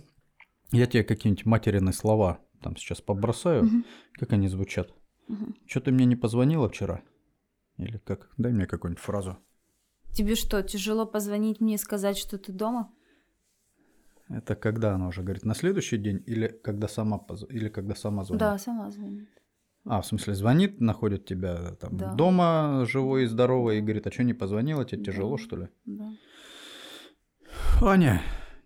Я 0.71 0.85
тебе 0.85 1.03
какие-нибудь 1.03 1.45
материные 1.45 1.93
слова 1.93 2.39
там 2.61 2.75
сейчас 2.77 3.01
побросаю, 3.01 3.65
Мгм. 3.65 3.85
как 4.13 4.33
они 4.33 4.47
звучат. 4.47 4.93
Мгм. 5.27 5.55
Что 5.65 5.81
ты 5.81 5.91
мне 5.91 6.05
не 6.05 6.15
позвонила 6.15 6.69
вчера? 6.69 7.01
Или 7.77 7.97
как? 7.97 8.29
Дай 8.37 8.51
мне 8.51 8.65
какую-нибудь 8.65 9.03
фразу. 9.03 9.37
Тебе 10.13 10.35
что, 10.35 10.61
тяжело 10.63 11.05
позвонить 11.05 11.59
мне 11.61 11.75
и 11.75 11.77
сказать, 11.77 12.17
что 12.17 12.37
ты 12.37 12.51
дома? 12.51 12.91
Это 14.29 14.55
когда 14.55 14.93
она 14.95 15.07
уже 15.07 15.21
говорит, 15.23 15.43
на 15.45 15.55
следующий 15.55 15.97
день 15.97 16.23
или 16.27 16.47
когда 16.47 16.87
сама, 16.87 17.17
поз- 17.17 17.49
или 17.49 17.67
когда 17.69 17.95
сама 17.95 18.23
звонит? 18.23 18.39
Да, 18.39 18.57
сама 18.57 18.89
звонит. 18.91 19.27
А, 19.85 20.01
в 20.01 20.05
смысле, 20.05 20.35
звонит, 20.35 20.79
находит 20.81 21.25
тебя 21.25 21.73
там 21.75 21.97
Да. 21.97 22.13
дома 22.13 22.85
живой 22.87 23.23
и 23.23 23.27
здоровой 23.27 23.77
и 23.79 23.81
говорит, 23.81 24.07
а 24.07 24.11
что 24.11 24.23
не 24.23 24.33
позвонила, 24.33 24.85
тебе 24.85 25.03
тяжело, 25.03 25.37
Да. 25.37 25.43
что 25.43 25.55
ли? 25.55 25.67
Да. 25.85 26.11
Аня, 27.81 28.21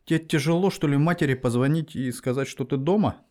тебе 0.06 0.20
тяжело, 0.20 0.70
что 0.70 0.88
ли, 0.88 0.98
матери 0.98 1.34
позвонить 1.36 1.96
и 1.96 2.12
сказать, 2.12 2.48
что 2.48 2.66
ты 2.66 2.78
дома? 2.78 3.24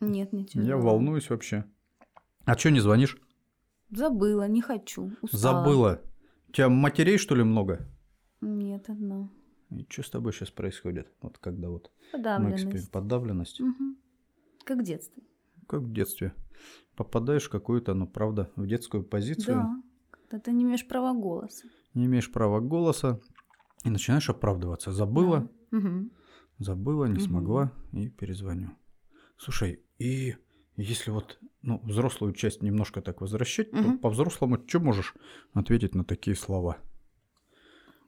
Нет, 0.00 0.32
не 0.32 0.44
тяжело. 0.44 0.68
Я 0.68 0.76
волнуюсь 0.76 1.30
вообще. 1.30 1.64
А 2.44 2.56
что 2.56 2.70
не 2.70 2.80
звонишь? 2.80 3.16
Забыла, 3.90 4.46
не 4.48 4.60
хочу. 4.60 5.12
Устала. 5.22 5.64
Забыла. 5.64 6.02
У 6.48 6.52
тебя 6.52 6.68
матерей, 6.68 7.18
что 7.18 7.34
ли, 7.34 7.42
много? 7.42 7.88
Нет, 8.40 8.88
одна. 8.88 9.28
И 9.70 9.86
что 9.88 10.02
с 10.02 10.10
тобой 10.10 10.32
сейчас 10.32 10.50
происходит? 10.50 11.08
Вот 11.20 11.38
когда 11.38 11.68
вот 11.68 11.90
Подавленность. 12.12 12.64
экспер- 12.64 12.90
подавленность. 12.90 13.60
Мгм. 13.60 13.96
Как 14.64 14.78
в 14.78 14.82
детстве. 14.82 15.22
Как 15.66 15.80
в 15.80 15.92
детстве. 15.92 16.32
Попадаешь 16.96 17.44
в 17.46 17.50
какую-то, 17.50 17.94
ну, 17.94 18.06
правда, 18.06 18.50
в 18.56 18.66
детскую 18.66 19.02
позицию. 19.04 19.56
Да. 19.56 19.82
Когда 20.28 20.38
ты 20.38 20.52
не 20.52 20.64
имеешь 20.64 20.86
права 20.86 21.12
голоса. 21.12 21.66
не 21.94 22.06
имеешь 22.06 22.30
права 22.30 22.60
голоса 22.60 23.20
и 23.84 23.90
начинаешь 23.90 24.28
оправдываться. 24.30 24.92
Забыла. 24.92 25.48
Мгм. 25.70 26.10
забыла, 26.58 27.06
не 27.06 27.14
Мгм. 27.14 27.20
смогла 27.22 27.72
и 27.92 28.08
перезвоню. 28.08 28.70
Слушай, 29.36 29.80
и 29.98 30.36
если 30.76 31.10
вот 31.10 31.38
ну, 31.62 31.80
взрослую 31.84 32.32
часть 32.32 32.62
немножко 32.62 33.00
так 33.00 33.20
возвращать, 33.20 33.70
то 33.72 33.76
Мгм. 33.76 33.98
по-взрослому 33.98 34.58
что 34.66 34.78
можешь 34.80 35.14
ответить 35.52 35.94
на 35.94 36.04
такие 36.04 36.36
слова? 36.36 36.76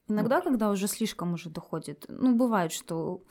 Иногда, 0.09 0.41
когда 0.41 0.71
уже 0.71 0.87
слишком 0.87 1.33
уже 1.33 1.51
доходит, 1.51 2.05
ну, 2.09 2.37
бывает, 2.37 2.71
что 2.73 3.23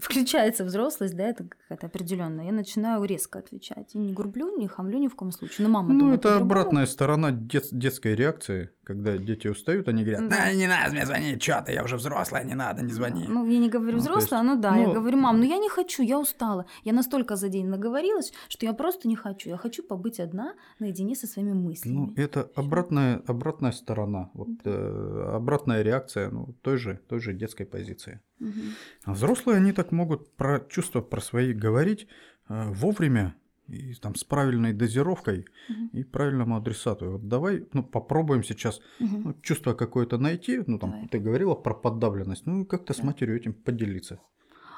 включается 0.00 0.64
взрослость, 0.64 1.16
да, 1.16 1.24
это 1.24 1.44
какая-то 1.44 1.86
определенная, 1.86 2.44
я 2.46 2.52
начинаю 2.52 3.04
резко 3.04 3.38
отвечать. 3.38 3.94
И 3.94 3.98
не 3.98 4.12
грублю, 4.12 4.56
не 4.58 4.68
хамлю 4.68 4.98
ни 4.98 5.08
в 5.08 5.16
коем 5.16 5.32
случае. 5.32 5.66
Но 5.66 5.72
мама 5.72 5.92
Ну, 5.92 6.00
думает 6.00 6.20
это 6.20 6.36
обратная 6.36 6.86
сторона 6.86 7.30
дет- 7.32 7.68
детской 7.72 8.14
реакции, 8.14 8.70
когда 8.88 9.18
дети 9.18 9.48
устают, 9.48 9.86
они 9.88 10.02
говорят, 10.02 10.28
Да. 10.30 10.36
«Да, 10.36 10.52
не 10.54 10.66
надо 10.66 10.92
мне 10.92 11.04
звонить, 11.04 11.42
что 11.42 11.62
ты, 11.66 11.72
я 11.72 11.84
уже 11.84 11.96
взрослая, 11.96 12.42
не 12.44 12.54
надо, 12.54 12.82
не 12.82 12.92
звони. 12.92 13.26
Ну, 13.28 13.46
я 13.46 13.58
не 13.58 13.68
говорю 13.68 13.92
Ну, 13.92 13.98
взрослая, 13.98 14.40
есть, 14.40 14.54
ну 14.54 14.60
да, 14.60 14.76
я 14.76 14.86
ну- 14.86 14.94
говорю, 14.94 15.18
мам, 15.18 15.38
ну 15.40 15.44
я 15.44 15.58
не 15.58 15.68
хочу, 15.68 16.02
я 16.02 16.18
устала. 16.18 16.64
Я 16.84 16.94
настолько 16.94 17.36
за 17.36 17.48
день 17.50 17.68
наговорилась, 17.68 18.32
что 18.48 18.64
я 18.64 18.72
просто 18.72 19.06
не 19.08 19.16
хочу. 19.16 19.50
Я 19.50 19.58
хочу 19.58 19.82
побыть 19.82 20.20
одна, 20.20 20.54
наедине 20.78 21.14
со 21.14 21.26
своими 21.26 21.52
мыслями. 21.52 21.94
Ну, 21.96 22.14
это 22.16 22.50
обратная, 22.56 23.22
обратная 23.26 23.72
сторона, 23.72 24.30
вот, 24.32 24.48
э, 24.64 25.32
обратная 25.34 25.82
реакция 25.82 26.30
ну, 26.30 26.54
той, 26.62 26.78
же, 26.78 26.98
той 27.08 27.20
же 27.20 27.34
детской 27.34 27.66
позиции. 27.66 28.20
Мгм. 28.40 28.74
А 29.04 29.12
взрослые, 29.12 29.58
они 29.58 29.72
так 29.72 29.92
могут 29.92 30.34
про 30.36 30.60
чувства 30.60 31.02
про 31.02 31.20
свои 31.20 31.52
говорить 31.52 32.08
э, 32.48 32.72
вовремя 32.72 33.34
и 33.68 33.94
там 33.94 34.14
с 34.14 34.24
правильной 34.24 34.72
дозировкой 34.72 35.44
Мгм. 35.68 35.88
и 35.92 36.04
правильному 36.04 36.56
адресату. 36.56 37.10
Вот 37.12 37.28
давай 37.28 37.66
ну, 37.72 37.82
попробуем 37.82 38.42
сейчас 38.42 38.80
Мгм. 39.00 39.22
ну, 39.24 39.34
чувство 39.42 39.74
какое-то 39.74 40.18
найти. 40.18 40.62
Ну, 40.66 40.78
там, 40.78 40.90
Давай. 40.90 41.08
ты 41.08 41.18
говорила 41.18 41.54
про 41.54 41.74
подавленность. 41.74 42.46
Ну, 42.46 42.64
как-то 42.64 42.92
с 42.94 42.98
Да. 42.98 43.04
матерью 43.06 43.36
этим 43.36 43.52
поделиться. 43.52 44.18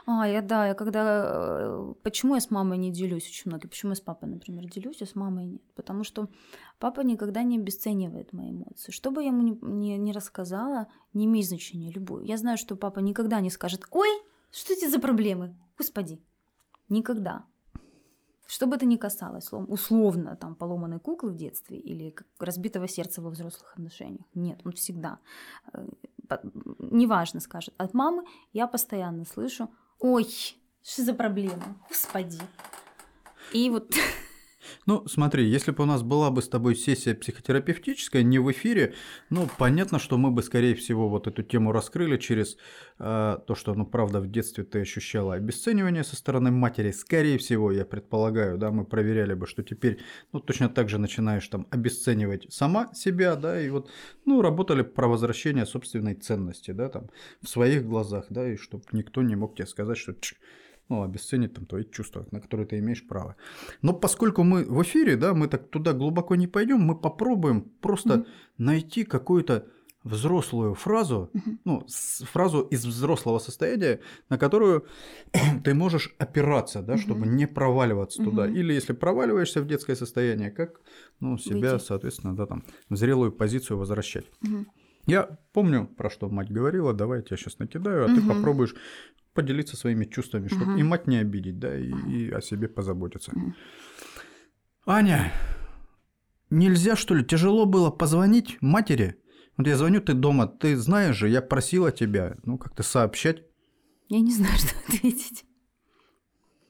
А, 0.06 0.26
я 0.26 0.42
да, 0.42 0.66
я 0.66 0.74
когда... 0.74 1.02
э, 1.62 1.94
Почему 2.02 2.34
я 2.34 2.40
с 2.40 2.50
мамой 2.50 2.78
не 2.78 2.90
делюсь 2.90 3.28
очень 3.28 3.50
много? 3.50 3.68
Почему 3.68 3.92
я 3.92 3.96
с 3.96 4.00
папой, 4.00 4.28
например, 4.30 4.64
делюсь, 4.66 5.02
а 5.02 5.06
с 5.06 5.14
мамой 5.14 5.44
нет? 5.46 5.62
Потому 5.76 6.04
что 6.04 6.28
папа 6.78 7.02
никогда 7.02 7.42
не 7.44 7.58
обесценивает 7.58 8.32
мои 8.32 8.50
эмоции. 8.50 8.90
Что 8.92 9.10
бы 9.10 9.22
я 9.22 9.28
ему 9.28 9.42
ни- 9.62 9.98
ни 9.98 10.12
рассказала, 10.12 10.86
не 11.12 11.26
имеет 11.26 11.46
значения, 11.46 11.92
любую. 11.92 12.24
Я 12.24 12.38
знаю, 12.38 12.56
что 12.58 12.76
папа 12.76 13.00
никогда 13.00 13.40
не 13.40 13.50
скажет, 13.50 13.84
ой, 13.90 14.08
что 14.50 14.72
эти 14.72 14.88
за 14.88 14.98
проблемы? 14.98 15.54
Господи. 15.78 16.18
Никогда. 16.88 17.44
Что 18.50 18.66
бы 18.66 18.74
это 18.74 18.84
ни 18.84 18.96
касалось, 18.96 19.52
условно, 19.52 20.34
там, 20.34 20.56
поломанной 20.56 20.98
куклы 20.98 21.30
в 21.30 21.36
детстве 21.36 21.78
или 21.78 22.12
разбитого 22.40 22.88
сердца 22.88 23.22
во 23.22 23.30
взрослых 23.30 23.74
отношениях. 23.74 24.26
Нет, 24.34 24.60
он 24.64 24.72
всегда, 24.72 25.20
э, 25.72 25.86
неважно, 26.80 27.38
скажет. 27.38 27.74
От 27.78 27.94
мамы 27.94 28.24
я 28.52 28.66
постоянно 28.66 29.24
слышу, 29.24 29.68
ой, 30.00 30.26
что 30.82 31.04
за 31.04 31.14
проблема, 31.14 31.76
господи. 31.88 32.40
И 33.52 33.70
вот 33.70 33.94
Ну, 34.86 35.06
смотри, 35.06 35.46
если 35.46 35.70
бы 35.70 35.82
у 35.84 35.86
нас 35.86 36.02
была 36.02 36.30
бы 36.30 36.42
с 36.42 36.48
тобой 36.48 36.74
сессия 36.74 37.14
психотерапевтическая, 37.14 38.22
не 38.22 38.38
в 38.38 38.50
эфире, 38.52 38.94
ну, 39.30 39.48
понятно, 39.58 39.98
что 39.98 40.18
мы 40.18 40.30
бы, 40.30 40.42
скорее 40.42 40.74
всего, 40.74 41.08
вот 41.08 41.26
эту 41.26 41.42
тему 41.42 41.72
раскрыли 41.72 42.16
через 42.16 42.56
э, 42.98 43.38
то, 43.46 43.54
что, 43.54 43.74
ну, 43.74 43.86
правда, 43.86 44.20
в 44.20 44.30
детстве 44.30 44.64
ты 44.64 44.80
ощущала 44.80 45.34
обесценивание 45.34 46.04
со 46.04 46.16
стороны 46.16 46.50
матери. 46.50 46.90
Скорее 46.90 47.38
всего, 47.38 47.72
я 47.72 47.84
предполагаю, 47.84 48.58
да, 48.58 48.70
мы 48.70 48.84
проверяли 48.84 49.34
бы, 49.34 49.46
что 49.46 49.62
теперь, 49.62 49.98
ну, 50.32 50.40
точно 50.40 50.68
так 50.68 50.88
же 50.88 50.98
начинаешь 50.98 51.46
там 51.48 51.66
обесценивать 51.70 52.52
сама 52.52 52.92
себя, 52.94 53.36
да, 53.36 53.60
и 53.60 53.70
вот, 53.70 53.90
ну, 54.24 54.42
работали 54.42 54.82
про 54.82 55.08
возвращение 55.08 55.66
собственной 55.66 56.14
ценности, 56.14 56.70
да, 56.72 56.88
там, 56.88 57.10
в 57.42 57.48
своих 57.48 57.84
глазах, 57.84 58.26
да, 58.30 58.48
и 58.48 58.56
чтобы 58.56 58.84
никто 58.92 59.22
не 59.22 59.36
мог 59.36 59.54
тебе 59.56 59.66
сказать, 59.66 59.98
что 59.98 60.12
«Тш, 60.12 60.34
ну, 60.90 61.02
обесценить 61.02 61.54
там 61.54 61.64
твои 61.66 61.84
чувства, 61.84 62.26
на 62.32 62.40
которые 62.40 62.66
ты 62.66 62.78
имеешь 62.78 63.06
право. 63.08 63.34
Но 63.82 63.92
поскольку 63.94 64.42
мы 64.42 64.64
в 64.64 64.82
эфире, 64.82 65.16
да, 65.16 65.32
мы 65.32 65.48
так 65.48 65.70
туда 65.70 65.92
глубоко 65.92 66.34
не 66.36 66.46
пойдем, 66.48 66.80
мы 66.80 66.94
попробуем 67.00 67.62
просто 67.80 68.16
Мгм. 68.16 68.26
найти 68.58 69.04
какую-то 69.04 69.66
взрослую 70.04 70.74
фразу, 70.74 71.28
Мгм. 71.34 71.58
ну, 71.64 71.82
с- 71.86 72.24
фразу 72.24 72.60
из 72.72 72.84
взрослого 72.86 73.38
состояния, 73.38 74.00
на 74.30 74.38
которую 74.38 74.84
ты 75.64 75.74
можешь 75.74 76.14
опираться, 76.18 76.82
да, 76.82 76.96
чтобы 76.96 77.26
Мгм. 77.26 77.36
не 77.36 77.46
проваливаться 77.46 78.22
туда. 78.24 78.46
Мгм. 78.46 78.56
Или 78.56 78.72
если 78.72 78.94
проваливаешься 78.94 79.60
в 79.62 79.66
детское 79.66 79.96
состояние, 79.96 80.50
как, 80.50 80.80
ну, 81.20 81.38
себя, 81.38 81.72
Выйти. 81.72 81.84
соответственно, 81.84 82.34
да, 82.34 82.46
там, 82.46 82.62
в 82.88 82.96
зрелую 82.96 83.30
позицию 83.32 83.78
возвращать. 83.78 84.24
Мгм. 84.40 84.66
Я 85.06 85.38
помню, 85.52 85.86
про 85.86 86.10
что 86.10 86.28
мать 86.28 86.50
говорила, 86.50 86.92
давай 86.92 87.18
я 87.18 87.24
тебя 87.24 87.36
сейчас 87.36 87.58
накидаю, 87.58 88.04
а 88.04 88.06
угу. 88.06 88.20
ты 88.20 88.26
попробуешь 88.26 88.74
поделиться 89.34 89.76
своими 89.76 90.04
чувствами, 90.04 90.48
чтобы 90.48 90.72
угу. 90.72 90.80
и 90.80 90.82
мать 90.82 91.06
не 91.06 91.18
обидеть, 91.18 91.58
да, 91.58 91.76
и, 91.76 91.90
и 91.90 92.30
о 92.30 92.40
себе 92.40 92.68
позаботиться. 92.68 93.32
Угу. 93.34 93.54
Аня, 94.86 95.32
нельзя, 96.50 96.96
что 96.96 97.14
ли, 97.14 97.24
тяжело 97.24 97.66
было 97.66 97.90
позвонить 97.90 98.58
матери? 98.60 99.16
Вот 99.56 99.66
я 99.66 99.76
звоню, 99.76 100.00
ты 100.00 100.14
дома, 100.14 100.46
ты 100.46 100.76
знаешь 100.76 101.16
же, 101.16 101.28
я 101.28 101.42
просила 101.42 101.92
тебя, 101.92 102.36
ну, 102.44 102.58
как-то 102.58 102.82
сообщать. 102.82 103.42
Я 104.08 104.20
не 104.20 104.32
знаю, 104.32 104.54
что 104.56 104.74
ответить. 104.88 105.44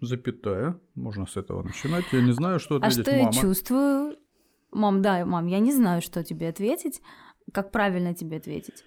Запятая. 0.00 0.80
Можно 0.94 1.26
с 1.26 1.36
этого 1.36 1.62
начинать. 1.62 2.04
Я 2.12 2.22
не 2.22 2.32
знаю, 2.32 2.58
что 2.58 2.76
ответить, 2.76 3.00
А 3.00 3.02
что 3.02 3.12
мама. 3.12 3.30
я 3.32 3.40
чувствую? 3.40 4.16
Мам, 4.72 5.02
да, 5.02 5.24
мам, 5.26 5.46
я 5.46 5.58
не 5.58 5.72
знаю, 5.72 6.00
что 6.00 6.24
тебе 6.24 6.48
ответить. 6.48 7.02
Как 7.52 7.70
правильно 7.70 8.14
тебе 8.14 8.36
ответить? 8.36 8.84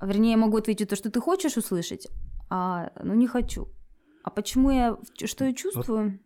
Вернее, 0.00 0.32
я 0.32 0.36
могу 0.36 0.56
ответить 0.58 0.88
то, 0.88 0.96
что 0.96 1.10
ты 1.10 1.20
хочешь 1.20 1.56
услышать, 1.56 2.08
а 2.50 2.90
ну 3.02 3.14
не 3.14 3.26
хочу. 3.26 3.68
А 4.22 4.30
почему 4.30 4.70
я... 4.70 4.96
Что 5.24 5.44
я 5.44 5.54
чувствую? 5.54 6.04
Вот 6.04 6.20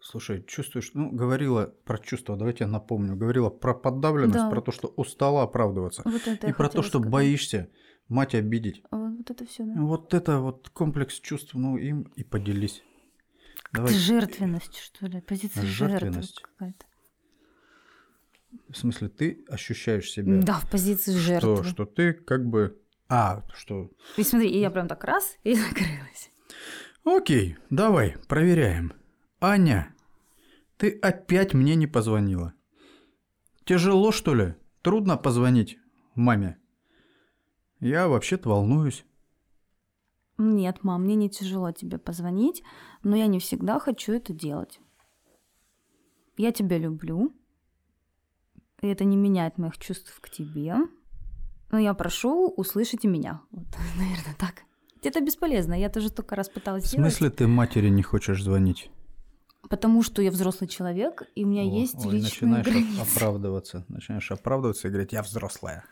Слушай, 0.00 0.44
чувствуешь, 0.46 0.92
ну, 0.94 1.10
говорила 1.10 1.74
про 1.84 1.98
чувства, 1.98 2.36
давайте 2.36 2.64
я 2.64 2.68
напомню, 2.68 3.16
говорила 3.16 3.50
про 3.50 3.74
подавленность, 3.74 4.34
да. 4.34 4.50
про 4.50 4.60
то, 4.60 4.70
что 4.70 4.88
устала 4.88 5.42
оправдываться, 5.42 6.02
вот 6.04 6.26
это 6.28 6.46
и 6.46 6.52
про 6.52 6.68
то, 6.68 6.82
что 6.82 6.98
сказать. 6.98 7.10
боишься 7.10 7.70
мать 8.08 8.34
обидеть. 8.34 8.82
А 8.90 8.96
вот 8.96 9.30
это 9.30 9.44
все, 9.46 9.64
да. 9.64 9.72
Вот 9.80 10.14
это 10.14 10.38
вот 10.38 10.68
комплекс 10.68 11.18
чувств, 11.18 11.54
ну, 11.54 11.76
им 11.76 12.02
и 12.14 12.22
поделись. 12.24 12.82
Давай. 13.72 13.92
Жертвенность, 13.92 14.76
что 14.76 15.06
ли, 15.06 15.20
позиция 15.20 15.64
жертвенность 15.64 16.40
какая-то. 16.40 16.86
В 18.68 18.76
смысле, 18.76 19.08
ты 19.08 19.44
ощущаешь 19.48 20.10
себя... 20.10 20.40
Да, 20.42 20.58
в 20.60 20.70
позиции 20.70 21.12
жертвы. 21.12 21.56
Что, 21.56 21.64
что 21.64 21.84
ты 21.84 22.12
как 22.12 22.46
бы... 22.46 22.80
А, 23.08 23.42
что... 23.54 23.90
И 24.16 24.22
смотри, 24.22 24.48
и 24.50 24.58
я 24.58 24.70
прям 24.70 24.88
так 24.88 25.04
раз 25.04 25.36
и 25.44 25.54
закрылась. 25.54 26.30
Окей, 27.04 27.56
давай, 27.70 28.16
проверяем. 28.28 28.92
Аня, 29.40 29.94
ты 30.76 30.98
опять 31.00 31.54
мне 31.54 31.74
не 31.74 31.86
позвонила. 31.86 32.54
Тяжело, 33.64 34.12
что 34.12 34.34
ли? 34.34 34.54
Трудно 34.82 35.16
позвонить 35.16 35.78
маме? 36.14 36.58
Я 37.80 38.08
вообще-то 38.08 38.48
волнуюсь. 38.48 39.04
Нет, 40.38 40.82
мам, 40.82 41.04
мне 41.04 41.14
не 41.14 41.30
тяжело 41.30 41.72
тебе 41.72 41.98
позвонить, 41.98 42.62
но 43.02 43.16
я 43.16 43.26
не 43.26 43.38
всегда 43.38 43.78
хочу 43.78 44.12
это 44.12 44.32
делать. 44.32 44.80
Я 46.36 46.52
тебя 46.52 46.78
люблю, 46.78 47.34
и 48.82 48.88
это 48.88 49.04
не 49.04 49.16
меняет 49.16 49.58
моих 49.58 49.78
чувств 49.78 50.18
к 50.20 50.30
тебе. 50.30 50.74
Но 51.70 51.78
я 51.78 51.94
прошу, 51.94 52.48
услышите 52.48 53.08
меня. 53.08 53.40
Вот, 53.50 53.66
наверное, 53.98 54.34
так. 54.38 54.62
Это 55.02 55.20
бесполезно, 55.20 55.74
я 55.74 55.88
тоже 55.88 56.10
только 56.10 56.34
раз 56.34 56.48
пыталась 56.48 56.84
В 56.84 56.88
смысле 56.88 57.10
сделать. 57.10 57.36
ты 57.36 57.46
матери 57.46 57.88
не 57.88 58.02
хочешь 58.02 58.42
звонить? 58.42 58.90
Потому 59.68 60.02
что 60.02 60.22
я 60.22 60.30
взрослый 60.30 60.68
человек, 60.68 61.22
и 61.34 61.44
у 61.44 61.48
меня 61.48 61.62
О, 61.62 61.64
есть 61.64 61.96
ой, 61.96 62.14
личные 62.14 62.50
начинаешь 62.50 62.66
границы. 62.66 63.00
оправдываться. 63.00 63.84
Начинаешь 63.88 64.30
оправдываться 64.30 64.88
и 64.88 64.90
говорить, 64.90 65.12
я 65.12 65.22
взрослая. 65.22 65.84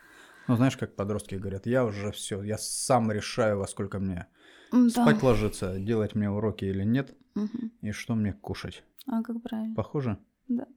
Ну, 0.47 0.55
знаешь, 0.55 0.77
как 0.77 0.95
подростки 0.95 1.35
говорят, 1.35 1.65
я 1.65 1.85
уже 1.85 2.11
все, 2.11 2.41
я 2.43 2.57
сам 2.57 3.11
решаю, 3.11 3.59
во 3.59 3.67
сколько 3.67 3.99
мне 3.99 4.27
да. 4.71 4.89
спать 4.89 5.23
ложиться, 5.23 5.79
делать 5.79 6.15
мне 6.15 6.29
уроки 6.29 6.65
или 6.65 6.83
нет, 6.83 7.15
угу. 7.35 7.71
и 7.81 7.91
что 7.91 8.15
мне 8.15 8.33
кушать. 8.33 8.83
А 9.07 9.23
как 9.23 9.41
правильно? 9.41 9.75
Похоже? 9.75 10.17
Да. 10.47 10.67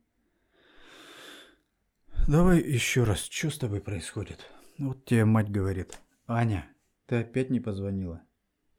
Давай 2.28 2.60
еще 2.60 3.04
раз, 3.04 3.24
что 3.24 3.48
с 3.48 3.56
тобой 3.56 3.80
происходит? 3.80 4.46
Вот 4.76 5.02
тебе 5.06 5.24
мать 5.24 5.50
говорит, 5.50 5.98
Аня, 6.26 6.68
ты 7.06 7.16
опять 7.16 7.48
не 7.48 7.58
позвонила. 7.58 8.20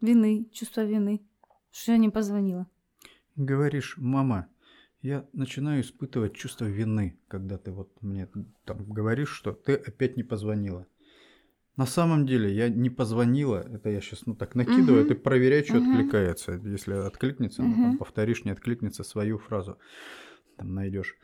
Вины, 0.02 0.48
чувство 0.54 0.86
вины, 0.86 1.24
что 1.72 1.94
я 1.94 1.98
не 1.98 2.10
позвонила. 2.10 2.68
Говоришь, 3.36 3.96
мама, 3.98 4.50
я 5.02 5.28
начинаю 5.34 5.82
испытывать 5.82 6.36
чувство 6.36 6.66
вины, 6.66 7.20
когда 7.28 7.58
ты 7.58 7.72
вот 7.72 7.92
мне 8.04 8.30
там 8.66 8.86
говоришь, 8.86 9.32
что 9.32 9.52
ты 9.52 9.74
опять 9.74 10.16
не 10.16 10.22
позвонила. 10.22 10.86
На 11.76 11.88
самом 11.88 12.28
деле 12.28 12.54
я 12.54 12.70
не 12.70 12.92
позвонила, 12.92 13.68
это 13.68 13.90
я 13.90 14.00
сейчас 14.00 14.28
ну 14.28 14.36
так 14.36 14.54
накидываю, 14.54 15.02
угу. 15.02 15.10
ты 15.10 15.16
проверяй, 15.16 15.64
что 15.64 15.80
угу. 15.80 15.90
откликается. 15.90 16.52
Если 16.52 16.94
откликнется, 16.94 17.64
угу. 17.64 17.70
ну, 17.72 17.76
там, 17.84 17.98
повторишь, 17.98 18.46
не 18.46 18.52
откликнется, 18.52 19.04
свою 19.04 19.40
фразу 19.40 19.80
там 20.56 20.76
найдешь. 20.76 21.16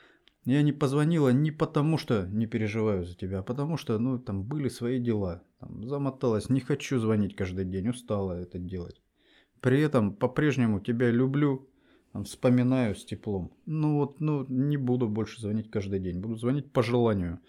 Я 0.46 0.62
не 0.62 0.72
позвонила 0.72 1.30
не 1.30 1.52
потому, 1.52 1.98
что 1.98 2.28
не 2.28 2.46
переживаю 2.46 3.04
за 3.04 3.16
тебя, 3.16 3.40
а 3.40 3.44
потому 3.44 3.78
что, 3.78 3.98
ну, 3.98 4.20
там 4.20 4.44
были 4.44 4.70
свои 4.70 5.00
дела. 5.00 5.44
Там, 5.60 5.88
замоталась, 5.88 6.50
не 6.50 6.60
хочу 6.60 7.00
звонить 7.00 7.36
каждый 7.36 7.66
день, 7.66 7.90
устала 7.90 8.34
это 8.34 8.60
делать. 8.60 9.02
При 9.60 9.82
этом 9.82 10.14
по-прежнему 10.14 10.80
тебя 10.80 11.10
люблю, 11.10 11.68
вспоминаю 12.24 12.96
с 12.96 13.04
теплом. 13.04 13.52
Ну 13.66 13.98
вот, 13.98 14.22
ну 14.22 14.46
не 14.48 14.78
буду 14.78 15.10
больше 15.10 15.42
звонить 15.42 15.70
каждый 15.70 16.00
день, 16.00 16.20
буду 16.20 16.36
звонить 16.36 16.72
по 16.72 16.82
желанию. 16.82 17.40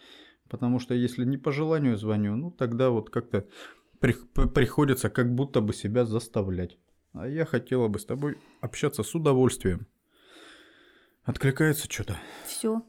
Потому 0.49 0.79
что 0.79 0.95
если 0.95 1.25
не 1.25 1.37
по 1.37 1.53
желанию 1.53 1.97
звоню, 1.97 2.35
ну 2.37 2.51
тогда 2.51 2.91
вот 2.91 3.11
как-то 3.11 3.47
при, 4.01 4.15
приходится 4.55 5.11
как 5.11 5.35
будто 5.35 5.61
бы 5.61 5.73
себя 5.73 6.05
заставлять. 6.05 6.79
А 7.13 7.29
я 7.29 7.45
хотела 7.45 7.89
бы 7.89 7.99
с 7.99 8.05
тобой 8.05 8.39
общаться 8.61 9.03
с 9.03 9.15
удовольствием. 9.15 9.87
Откликается 11.27 11.91
что-то? 11.91 12.17
Все. 12.47 12.83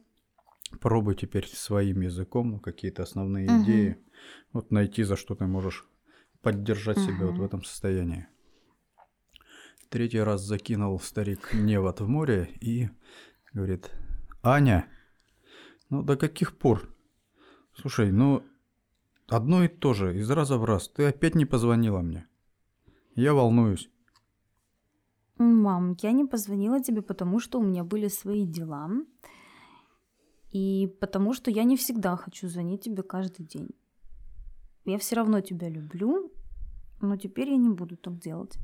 Пробуй 0.79 1.15
теперь 1.15 1.47
своим 1.47 2.01
языком 2.01 2.59
какие-то 2.59 3.01
основные 3.01 3.49
угу. 3.49 3.63
идеи. 3.63 3.97
Вот 4.53 4.69
найти, 4.69 5.01
за 5.01 5.15
что 5.15 5.33
ты 5.33 5.47
можешь 5.47 5.87
поддержать 6.43 6.97
угу. 6.97 7.05
себя 7.05 7.25
вот 7.25 7.37
в 7.37 7.43
этом 7.43 7.63
состоянии. 7.63 8.27
Третий 9.89 10.19
раз 10.19 10.43
закинул 10.43 10.99
старик 10.99 11.51
невод 11.53 11.99
в 11.99 12.07
море 12.07 12.51
и 12.61 12.89
говорит, 13.53 13.89
Аня, 14.43 14.87
ну 15.89 16.03
до 16.03 16.15
каких 16.15 16.59
пор? 16.59 16.95
Слушай, 17.73 18.11
ну 18.11 18.43
одно 19.27 19.63
и 19.63 19.67
то 19.67 19.95
же, 19.95 20.15
из 20.15 20.29
раза 20.29 20.59
в 20.59 20.65
раз. 20.65 20.89
Ты 20.89 21.07
опять 21.07 21.33
не 21.33 21.45
позвонила 21.45 22.01
мне. 22.01 22.27
Я 23.15 23.33
волнуюсь. 23.33 23.89
Мам, 25.37 25.95
я 26.01 26.11
не 26.11 26.25
позвонила 26.25 26.81
тебе, 26.81 27.01
потому 27.01 27.39
что 27.39 27.59
у 27.59 27.63
меня 27.63 27.83
были 27.83 28.07
свои 28.07 28.45
дела. 28.45 28.89
И 30.51 30.95
потому 30.99 31.33
что 31.33 31.51
я 31.51 31.63
не 31.63 31.75
всегда 31.75 32.15
хочу 32.15 32.47
звонить 32.47 32.83
тебе 32.83 33.03
каждый 33.03 33.45
день. 33.45 33.69
Я 34.85 34.97
все 34.97 35.15
равно 35.15 35.41
тебя 35.41 35.69
люблю, 35.69 36.31
но 37.01 37.17
теперь 37.17 37.49
я 37.49 37.57
не 37.57 37.69
буду 37.69 37.97
так 37.97 38.19
делать. 38.19 38.57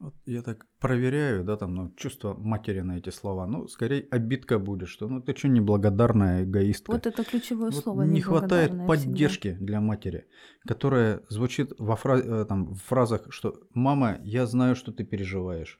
Вот 0.00 0.14
я 0.24 0.42
так 0.42 0.66
проверяю, 0.78 1.44
да, 1.44 1.56
там, 1.56 1.74
ну, 1.74 1.92
чувство 1.94 2.34
матери 2.34 2.80
на 2.80 2.96
эти 2.96 3.10
слова. 3.10 3.46
Ну, 3.46 3.68
скорее 3.68 4.06
обидка 4.10 4.58
будет, 4.58 4.88
что 4.88 5.08
ну 5.08 5.20
ты 5.20 5.36
что 5.36 5.48
неблагодарная 5.48 6.44
эгоистка. 6.44 6.92
Вот 6.92 7.06
это 7.06 7.22
ключевое 7.22 7.70
вот 7.70 7.82
слово. 7.82 8.02
Не 8.02 8.22
хватает 8.22 8.86
поддержки 8.86 9.48
всегда. 9.48 9.66
для 9.66 9.80
матери, 9.80 10.26
которая 10.66 11.22
звучит 11.28 11.74
во 11.78 11.96
фразе, 11.96 12.24
э, 12.26 12.44
там, 12.46 12.72
в 12.72 12.82
фразах, 12.82 13.26
что 13.28 13.60
«мама, 13.74 14.18
я 14.24 14.46
знаю, 14.46 14.74
что 14.74 14.90
ты 14.90 15.04
переживаешь». 15.04 15.78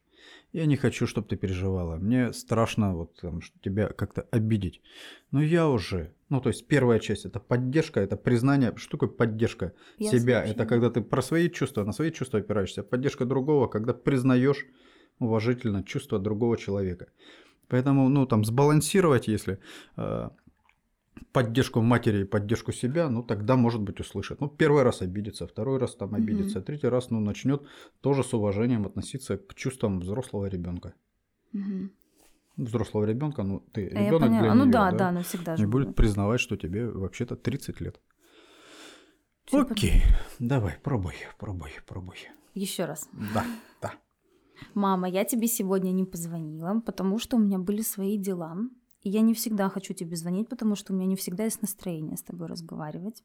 Я 0.53 0.67
не 0.67 0.77
хочу, 0.77 1.07
чтобы 1.07 1.29
ты 1.29 1.37
переживала. 1.37 1.97
Мне 1.97 2.33
страшно 2.33 2.95
вот 2.95 3.15
там, 3.21 3.41
тебя 3.63 3.89
как-то 3.89 4.23
обидеть. 4.31 4.81
Но 5.31 5.43
я 5.43 5.69
уже... 5.69 6.13
Ну, 6.29 6.41
то 6.41 6.49
есть 6.49 6.67
первая 6.67 6.99
часть 6.99 7.25
это 7.25 7.41
поддержка, 7.41 8.01
это 8.01 8.17
признание. 8.17 8.73
Что 8.77 8.93
такое 8.93 9.09
поддержка 9.09 9.73
я 9.99 10.11
себя? 10.11 10.45
Это 10.45 10.67
когда 10.67 10.91
ты 10.91 11.01
про 11.01 11.23
свои 11.23 11.49
чувства, 11.49 11.85
на 11.85 11.93
свои 11.93 12.11
чувства 12.11 12.41
опираешься. 12.41 12.83
Поддержка 12.83 13.25
другого, 13.25 13.69
когда 13.69 13.95
признаешь 13.95 14.67
уважительно 15.19 15.83
чувства 15.85 16.19
другого 16.19 16.57
человека. 16.57 17.07
Поэтому, 17.69 18.09
ну, 18.09 18.27
там, 18.27 18.45
сбалансировать, 18.45 19.29
если 19.29 19.59
э, 19.97 20.31
поддержку 21.33 21.81
матери 21.81 22.23
и 22.23 22.25
поддержку 22.25 22.73
себя, 22.73 23.09
ну 23.09 23.23
тогда, 23.23 23.57
может 23.57 23.81
быть, 23.81 24.01
услышит. 24.01 24.41
Ну, 24.41 24.49
первый 24.49 24.83
раз 24.83 25.03
обидится, 25.03 25.47
второй 25.47 25.79
раз 25.79 25.95
там 25.95 26.15
обидится, 26.15 26.59
угу. 26.59 26.67
третий 26.67 26.89
раз, 26.89 27.11
ну, 27.11 27.21
начнет 27.21 27.67
тоже 28.01 28.23
с 28.23 28.35
уважением 28.35 28.87
относиться 28.87 29.37
к 29.37 29.55
чувствам 29.55 30.01
взрослого 30.01 30.47
ребенка. 30.47 30.95
Угу. 31.53 31.91
Взрослого 32.57 33.05
ребенка, 33.05 33.43
ну, 33.43 33.61
ты 33.73 33.89
а 33.89 34.05
ребенок 34.05 34.31
для 34.31 34.41
нее, 34.41 34.55
ну 34.55 34.67
да, 34.67 34.91
да, 34.91 34.97
да, 34.97 35.13
навсегда 35.13 35.57
же. 35.57 35.63
И 35.63 35.67
будет 35.67 35.95
признавать, 35.95 36.41
что 36.41 36.57
тебе 36.57 36.89
вообще-то 36.89 37.37
30 37.37 37.81
лет. 37.81 38.01
Все 39.45 39.63
Окей, 39.63 40.03
под... 40.39 40.49
давай, 40.49 40.77
пробуй, 40.83 41.15
пробуй, 41.39 41.71
пробуй. 41.87 42.17
Еще 42.55 42.85
раз. 42.85 43.09
Да, 43.35 43.45
да. 43.81 43.93
Мама, 44.75 45.09
я 45.09 45.25
тебе 45.25 45.47
сегодня 45.47 45.91
не 45.93 46.05
позвонила, 46.05 46.81
потому 46.85 47.19
что 47.19 47.37
у 47.37 47.41
меня 47.41 47.59
были 47.59 47.83
свои 47.83 48.19
дела. 48.19 48.57
И 49.03 49.11
я 49.11 49.21
не 49.21 49.35
всегда 49.35 49.69
хочу 49.69 49.95
тебе 49.95 50.17
звонить, 50.17 50.49
потому 50.49 50.75
что 50.75 50.93
у 50.93 50.97
меня 50.97 51.07
не 51.07 51.17
всегда 51.17 51.45
есть 51.45 51.63
настроение 51.63 52.17
с 52.17 52.23
тобой 52.23 52.49
разговаривать. 52.49 53.23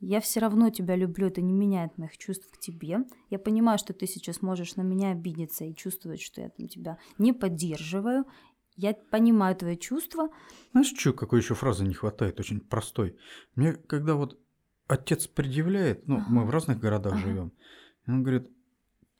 Я 0.00 0.20
все 0.20 0.40
равно 0.40 0.70
тебя 0.70 0.96
люблю, 0.96 1.28
это 1.28 1.40
не 1.40 1.52
меняет 1.52 1.96
моих 1.96 2.18
чувств 2.18 2.48
к 2.50 2.58
тебе. 2.58 3.04
Я 3.30 3.38
понимаю, 3.38 3.78
что 3.78 3.92
ты 3.92 4.08
сейчас 4.08 4.42
можешь 4.42 4.74
на 4.74 4.82
меня 4.82 5.12
обидеться 5.12 5.64
и 5.64 5.76
чувствовать, 5.76 6.20
что 6.20 6.40
я 6.40 6.48
там 6.48 6.66
тебя 6.66 6.98
не 7.18 7.32
поддерживаю. 7.32 8.24
Я 8.74 8.94
понимаю 8.94 9.54
твои 9.54 9.76
чувства. 9.76 10.30
Знаешь, 10.72 10.92
что, 10.98 11.12
какой 11.12 11.38
еще 11.38 11.54
фразы 11.54 11.84
не 11.84 11.94
хватает, 11.94 12.40
очень 12.40 12.58
простой. 12.58 13.16
Мне, 13.54 13.74
когда 13.74 14.16
вот 14.16 14.40
отец 14.88 15.28
предъявляет, 15.28 16.08
ну, 16.08 16.16
ага. 16.16 16.26
мы 16.28 16.44
в 16.44 16.50
разных 16.50 16.80
городах 16.80 17.12
ага. 17.12 17.22
живем. 17.22 17.52
Он 18.08 18.24
говорит, 18.24 18.50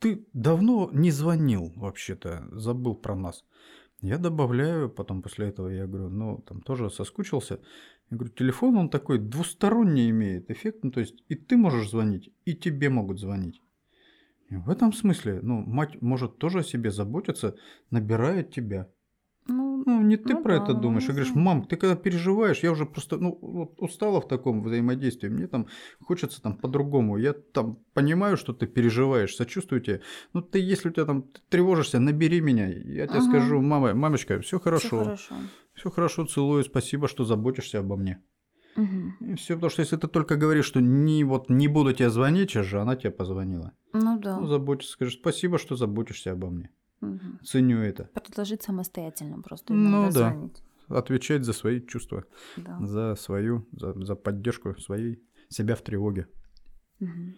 ты 0.01 0.27
давно 0.33 0.91
не 0.93 1.13
звонил 1.13 1.73
вообще-то, 1.77 2.49
забыл 2.51 2.97
про 2.97 3.15
нас. 3.15 3.45
Я 4.03 4.19
добавляю, 4.19 4.91
потом 4.91 5.23
после 5.23 5.49
этого 5.49 5.69
я 5.69 5.87
говорю, 5.87 6.09
ну, 6.09 6.39
там 6.39 6.61
тоже 6.61 6.91
соскучился. 6.91 7.61
Я 8.11 8.17
говорю, 8.17 8.35
телефон 8.35 8.77
он 8.77 8.91
такой 8.91 9.19
двусторонний 9.19 10.11
имеет 10.11 10.51
эффект, 10.51 10.81
ну, 10.83 10.91
то 10.91 10.99
есть 10.99 11.23
и 11.29 11.37
ты 11.37 11.57
можешь 11.57 11.89
звонить, 11.91 12.33
и 12.45 12.55
тебе 12.55 12.89
могут 12.89 13.21
звонить. 13.21 13.63
И 14.51 14.57
в 14.57 14.69
этом 14.69 14.93
смысле, 14.93 15.39
ну, 15.41 15.65
мать 15.65 16.03
может 16.03 16.39
тоже 16.39 16.59
о 16.59 16.65
себе 16.65 16.91
заботиться, 16.91 17.55
набирает 17.91 18.53
тебя. 18.53 18.91
Ну, 19.85 20.01
ну 20.01 20.03
не 20.03 20.17
ты 20.17 20.35
ну, 20.35 20.43
про 20.43 20.59
да, 20.59 20.65
это 20.65 20.75
думаешь. 20.75 21.05
И 21.05 21.09
говоришь, 21.09 21.35
мам, 21.35 21.65
ты 21.65 21.77
когда 21.77 21.97
переживаешь, 21.97 22.63
я 22.63 22.73
уже 22.73 22.87
просто 22.87 23.19
ну, 23.19 23.39
вот 23.41 23.75
устала 23.79 24.21
в 24.21 24.29
таком 24.29 24.63
взаимодействии. 24.63 25.29
Мне 25.29 25.47
там 25.47 25.67
хочется 26.01 26.41
там 26.41 26.57
по-другому. 26.57 27.17
Я 27.17 27.33
там 27.33 27.79
понимаю, 27.95 28.37
что 28.37 28.53
ты 28.53 28.67
переживаешь, 28.67 29.35
сочувствую 29.35 29.81
тебе. 29.81 30.01
Ну, 30.33 30.43
ты, 30.43 30.61
если 30.61 30.89
у 30.89 30.93
тебя 30.93 31.05
там 31.05 31.25
тревожишься, 31.49 31.99
набери 31.99 32.41
меня. 32.41 32.69
Я 32.69 33.07
тебе 33.07 33.19
ага. 33.19 33.29
скажу, 33.29 33.61
мама, 33.61 33.95
мамочка, 33.95 34.41
все 34.41 34.59
хорошо. 34.59 34.89
Все 34.89 35.05
хорошо. 35.05 35.35
Все 35.75 35.91
хорошо, 35.91 36.27
целую, 36.27 36.65
спасибо, 36.65 37.09
что 37.09 37.25
заботишься 37.25 37.79
обо 37.79 37.97
мне. 37.97 38.23
Угу. 38.77 39.37
Все, 39.37 39.55
потому 39.55 39.71
что 39.71 39.83
если 39.83 39.97
ты 39.97 40.09
только 40.09 40.37
говоришь, 40.37 40.65
что 40.65 40.81
не, 40.81 41.25
вот, 41.25 41.51
не 41.51 41.69
буду 41.69 41.93
тебе 41.93 42.11
звонить, 42.11 42.51
сейчас 42.51 42.67
же 42.67 42.81
она 42.81 42.97
тебе 42.97 43.11
позвонила. 43.11 43.73
Ну 43.93 44.19
да. 44.19 44.39
Ну, 44.39 44.47
заботишься, 44.47 44.93
скажешь, 44.93 45.19
спасибо, 45.19 45.59
что 45.59 45.77
заботишься 45.77 46.33
обо 46.33 46.51
мне. 46.51 46.71
Угу. 47.03 47.45
Ценю 47.45 47.79
это. 47.79 48.05
Предложить 48.15 48.63
самостоятельно 48.63 49.43
просто. 49.43 49.75
Ну 49.75 50.11
да. 50.11 50.31
Звонить. 50.31 50.63
Отвечать 50.89 51.45
за 51.45 51.53
свои 51.53 51.81
чувства, 51.81 52.25
да. 52.57 52.79
за 52.81 53.15
свою, 53.17 53.67
за, 53.73 53.93
за 54.05 54.15
поддержку 54.15 54.79
своей 54.81 55.23
себя 55.49 55.75
в 55.75 55.83
тревоге. 55.83 56.29
Угу. 57.01 57.35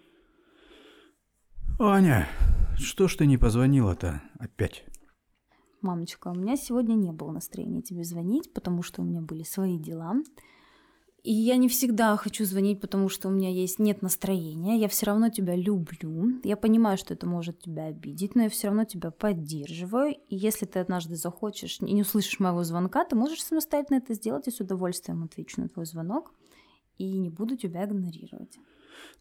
Аня, 1.80 2.28
что 2.76 3.08
ж 3.08 3.16
ты 3.16 3.26
не 3.26 3.38
позвонила-то 3.38 4.22
опять? 4.38 4.84
Мамочка, 5.80 6.28
у 6.28 6.34
меня 6.34 6.56
сегодня 6.56 6.94
не 6.94 7.12
было 7.12 7.32
настроения 7.32 7.82
тебе 7.82 8.04
звонить, 8.04 8.52
потому 8.52 8.82
что 8.82 9.02
у 9.02 9.04
меня 9.04 9.20
были 9.20 9.42
свои 9.42 9.78
дела. 9.78 10.14
И 11.24 11.32
я 11.32 11.56
не 11.56 11.70
всегда 11.70 12.14
хочу 12.18 12.44
звонить, 12.44 12.82
потому 12.82 13.08
что 13.08 13.28
у 13.28 13.30
меня 13.30 13.48
есть 13.48 13.78
нет 13.78 14.02
настроения. 14.02 14.78
Я 14.78 14.88
все 14.88 15.06
равно 15.06 15.30
тебя 15.30 15.56
люблю. 15.56 16.38
Я 16.44 16.58
понимаю, 16.58 16.98
что 16.98 17.14
это 17.14 17.26
может 17.26 17.60
тебя 17.60 17.86
обидеть, 17.86 18.34
но 18.34 18.42
я 18.42 18.50
все 18.50 18.66
равно 18.66 18.84
тебя 18.84 19.10
поддерживаю. 19.10 20.12
И 20.28 20.36
если 20.36 20.66
ты 20.66 20.80
однажды 20.80 21.16
захочешь 21.16 21.78
и 21.80 21.94
не 21.94 22.02
услышишь 22.02 22.40
моего 22.40 22.62
звонка, 22.62 23.06
ты 23.06 23.16
можешь 23.16 23.42
самостоятельно 23.42 24.00
это 24.00 24.12
сделать 24.12 24.48
и 24.48 24.50
с 24.50 24.60
удовольствием 24.60 25.24
отвечу 25.24 25.62
на 25.62 25.70
твой 25.70 25.86
звонок 25.86 26.34
и 26.98 27.16
не 27.16 27.30
буду 27.30 27.56
тебя 27.56 27.86
игнорировать. 27.86 28.58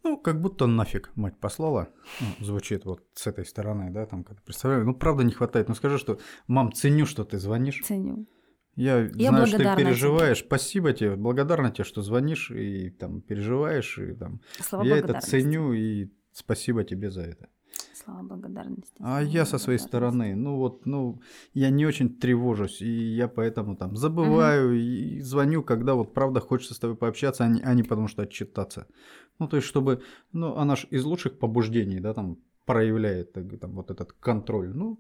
Ну, 0.03 0.17
как 0.17 0.41
будто 0.41 0.67
нафиг 0.67 1.09
мать 1.15 1.39
послала. 1.39 1.87
Ну, 2.19 2.45
звучит 2.45 2.83
вот 2.83 3.01
с 3.13 3.27
этой 3.27 3.45
стороны, 3.45 3.91
да, 3.91 4.05
там, 4.05 4.25
когда 4.25 4.41
представляю. 4.41 4.85
Ну, 4.85 4.93
правда 4.93 5.23
не 5.23 5.31
хватает. 5.31 5.69
Ну, 5.69 5.75
скажи, 5.75 5.97
что, 5.97 6.19
мам, 6.47 6.73
ценю, 6.73 7.05
что 7.05 7.23
ты 7.23 7.39
звонишь. 7.39 7.81
Ценю. 7.85 8.27
Я, 8.75 9.01
я 9.15 9.29
знаю, 9.29 9.47
что 9.47 9.57
ты 9.57 9.75
переживаешь. 9.75 10.39
Тебе. 10.39 10.47
Спасибо 10.47 10.93
тебе, 10.93 11.15
благодарна 11.15 11.71
тебе, 11.71 11.83
что 11.83 12.01
звонишь 12.01 12.51
и 12.51 12.89
там 12.89 13.21
переживаешь. 13.21 13.99
И, 13.99 14.13
там. 14.13 14.41
Слава 14.59 14.83
я 14.83 14.97
это 14.97 15.19
ценю 15.21 15.73
и 15.73 16.09
спасибо 16.31 16.83
тебе 16.83 17.11
за 17.11 17.21
это. 17.21 17.49
Слава 17.93 18.23
благодарности. 18.23 18.95
А 18.99 19.21
я 19.21 19.45
со 19.45 19.57
своей 19.57 19.79
стороны, 19.79 20.35
ну 20.35 20.57
вот, 20.57 20.85
ну, 20.85 21.21
я 21.53 21.69
не 21.69 21.85
очень 21.85 22.09
тревожусь, 22.09 22.81
и 22.81 23.15
я 23.15 23.27
поэтому 23.27 23.75
там 23.75 23.95
забываю 23.95 24.69
угу. 24.69 24.75
и 24.75 25.21
звоню, 25.21 25.63
когда 25.63 25.93
вот 25.93 26.13
правда 26.13 26.39
хочется 26.39 26.73
с 26.73 26.79
тобой 26.79 26.97
пообщаться, 26.97 27.45
а 27.45 27.47
не, 27.47 27.61
а 27.61 27.73
не 27.73 27.83
потому 27.83 28.07
что 28.07 28.23
отчитаться. 28.23 28.87
Ну, 29.39 29.47
то 29.47 29.55
есть, 29.55 29.67
чтобы, 29.67 30.01
ну, 30.33 30.55
она 30.57 30.75
ж 30.75 30.87
из 30.91 31.05
лучших 31.05 31.39
побуждений, 31.39 31.99
да, 31.99 32.13
там, 32.13 32.37
проявляет 32.65 33.33
там, 33.33 33.71
вот 33.71 33.89
этот 33.89 34.11
контроль. 34.13 34.73
Ну, 34.73 34.99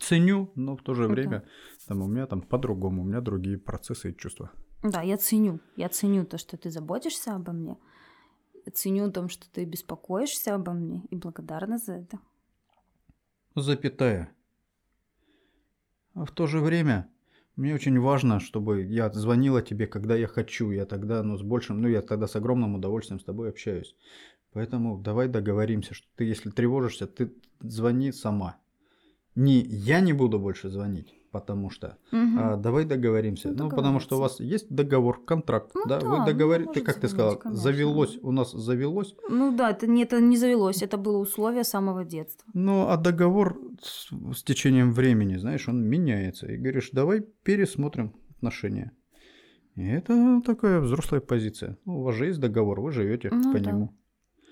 ценю, 0.00 0.50
но 0.54 0.76
в 0.76 0.82
то 0.82 0.94
же 0.94 1.06
время 1.06 1.44
там, 1.86 2.02
у 2.02 2.06
меня 2.06 2.26
там 2.26 2.42
по-другому, 2.42 3.02
у 3.02 3.04
меня 3.04 3.20
другие 3.20 3.58
процессы 3.58 4.10
и 4.10 4.16
чувства. 4.16 4.50
Да, 4.82 5.02
я 5.02 5.16
ценю. 5.16 5.60
Я 5.76 5.88
ценю 5.88 6.24
то, 6.24 6.38
что 6.38 6.56
ты 6.56 6.70
заботишься 6.70 7.34
обо 7.34 7.52
мне. 7.52 7.78
Ценю 8.72 9.10
то, 9.10 9.28
что 9.28 9.50
ты 9.50 9.64
беспокоишься 9.64 10.54
обо 10.54 10.72
мне 10.72 11.04
и 11.10 11.16
благодарна 11.16 11.78
за 11.78 11.94
это. 11.94 12.18
Запятая. 13.54 14.30
А 16.14 16.24
в 16.24 16.30
то 16.30 16.46
же 16.46 16.60
время 16.60 17.08
мне 17.56 17.74
очень 17.74 17.98
важно, 17.98 18.40
чтобы 18.40 18.82
я 18.82 19.10
звонила 19.10 19.62
тебе, 19.62 19.86
когда 19.86 20.14
я 20.14 20.26
хочу. 20.26 20.70
Я 20.70 20.84
тогда, 20.84 21.22
ну, 21.22 21.36
с 21.36 21.42
большим, 21.42 21.80
ну, 21.80 21.88
я 21.88 22.02
тогда 22.02 22.26
с 22.26 22.36
огромным 22.36 22.74
удовольствием 22.74 23.18
с 23.18 23.24
тобой 23.24 23.48
общаюсь. 23.48 23.96
Поэтому 24.52 24.98
давай 24.98 25.28
договоримся, 25.28 25.94
что 25.94 26.06
ты, 26.16 26.24
если 26.24 26.50
тревожишься, 26.50 27.06
ты 27.06 27.32
звони 27.60 28.12
сама 28.12 28.58
не 29.38 29.62
я 29.62 30.00
не 30.00 30.12
буду 30.12 30.38
больше 30.40 30.68
звонить, 30.68 31.14
потому 31.30 31.70
что 31.70 31.96
угу. 32.10 32.38
а, 32.38 32.56
давай 32.56 32.84
договоримся. 32.84 33.50
Ну, 33.50 33.64
ну 33.64 33.70
потому 33.70 34.00
что 34.00 34.16
у 34.16 34.20
вас 34.20 34.40
есть 34.40 34.66
договор, 34.68 35.24
контракт, 35.24 35.70
ну, 35.74 35.82
да? 35.86 36.00
да? 36.00 36.08
Вы 36.08 36.26
договорились, 36.26 36.72
ты 36.74 36.80
как 36.80 37.00
ты 37.00 37.08
сказала, 37.08 37.36
конечно. 37.36 37.62
завелось, 37.62 38.18
у 38.22 38.32
нас 38.32 38.50
завелось. 38.52 39.14
Ну 39.30 39.56
да, 39.56 39.70
это 39.70 39.86
не, 39.86 40.02
это 40.02 40.20
не 40.20 40.36
завелось, 40.36 40.82
это 40.82 40.96
было 40.96 41.18
условие 41.18 41.62
самого 41.62 42.04
детства. 42.04 42.50
Ну, 42.52 42.88
а 42.88 42.96
договор 42.96 43.60
с, 43.80 44.10
с 44.36 44.42
течением 44.42 44.92
времени, 44.92 45.36
знаешь, 45.36 45.68
он 45.68 45.84
меняется. 45.84 46.46
И 46.46 46.56
говоришь, 46.56 46.90
давай 46.92 47.20
пересмотрим 47.20 48.14
отношения. 48.36 48.90
И 49.76 49.86
это 49.86 50.42
такая 50.44 50.80
взрослая 50.80 51.20
позиция. 51.20 51.78
Ну, 51.84 52.00
у 52.00 52.02
вас 52.02 52.16
же 52.16 52.26
есть 52.26 52.40
договор, 52.40 52.80
вы 52.80 52.90
живете 52.90 53.30
ну, 53.30 53.52
по 53.52 53.60
да. 53.60 53.70
нему. 53.70 53.94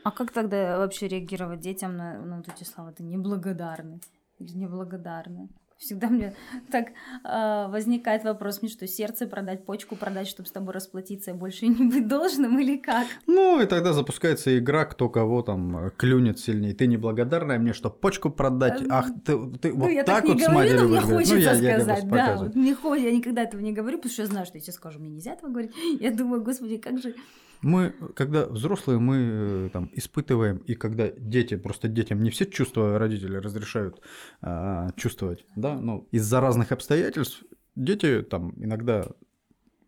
А 0.05 0.13
как 0.13 0.31
тогда 0.31 0.79
вообще 0.79 1.09
реагировать 1.09 1.59
детям 1.59 1.97
на, 1.97 2.23
на 2.23 2.37
вот 2.37 2.47
эти 2.47 2.63
слова? 2.63 2.93
Ты 2.93 3.03
неблагодарный 3.03 4.01
или 4.39 4.53
неблагодарны. 4.53 5.49
Всегда 5.79 6.09
мне 6.09 6.35
так 6.73 6.87
э, 7.25 7.71
возникает 7.71 8.25
вопрос, 8.25 8.63
мне 8.63 8.71
что, 8.71 8.87
сердце 8.87 9.27
продать, 9.27 9.67
почку 9.67 9.95
продать, 9.95 10.27
чтобы 10.27 10.49
с 10.49 10.53
тобой 10.53 10.73
расплатиться 10.73 11.33
и 11.33 11.35
больше 11.35 11.67
не 11.69 11.89
быть 11.89 12.09
должным 12.09 12.59
или 12.59 12.79
как? 12.79 13.07
Ну, 13.27 13.61
и 13.61 13.67
тогда 13.67 13.93
запускается 13.93 14.59
игра, 14.59 14.87
кто 14.87 15.11
кого 15.11 15.43
там 15.43 15.77
э, 15.77 15.91
клюнет 15.91 16.39
сильнее. 16.39 16.75
Ты 16.75 16.87
неблагодарная 16.87 17.59
мне, 17.59 17.75
что 17.75 17.91
почку 17.91 18.31
продать? 18.31 18.81
Э, 18.81 18.87
Ах, 18.89 19.07
ты, 19.25 19.37
ты 19.59 19.73
ну, 19.73 19.81
вот 19.81 19.91
я 19.91 20.03
так, 20.03 20.23
так 20.23 20.25
вот 20.25 20.37
не 20.39 20.47
говорю, 20.47 20.81
но 20.81 20.89
мне 20.89 21.01
хочется 21.01 21.35
ну, 21.35 21.41
я, 21.41 21.55
сказать, 21.55 22.05
я 22.05 22.11
да. 22.11 22.37
Вот, 22.37 22.55
мне 22.55 22.77
я 22.97 23.13
никогда 23.13 23.43
этого 23.43 23.61
не 23.61 23.73
говорю, 23.73 23.99
потому 23.99 24.13
что 24.13 24.23
я 24.23 24.29
знаю, 24.29 24.47
что 24.47 24.57
если 24.57 24.71
скажу, 24.71 24.99
мне 24.99 25.11
нельзя 25.11 25.33
этого 25.33 25.51
говорить. 25.51 25.73
Я 26.01 26.11
думаю, 26.11 26.43
господи, 26.43 26.79
как 26.79 26.99
же 26.99 27.15
мы, 27.63 27.95
когда 28.15 28.47
взрослые, 28.47 28.99
мы 28.99 29.17
э, 29.17 29.71
там 29.73 29.91
испытываем, 29.93 30.59
и 30.59 30.75
когда 30.75 31.09
дети, 31.11 31.57
просто 31.57 31.89
детям 31.89 32.23
не 32.23 32.31
все 32.31 32.47
чувства 32.47 32.99
родители 32.99 33.37
разрешают 33.37 34.01
а, 34.41 34.91
чувствовать, 34.97 35.45
да, 35.57 35.75
ну, 35.75 36.09
из-за 36.13 36.41
разных 36.41 36.73
обстоятельств 36.73 37.43
дети 37.77 38.23
там 38.23 38.53
иногда 38.57 39.07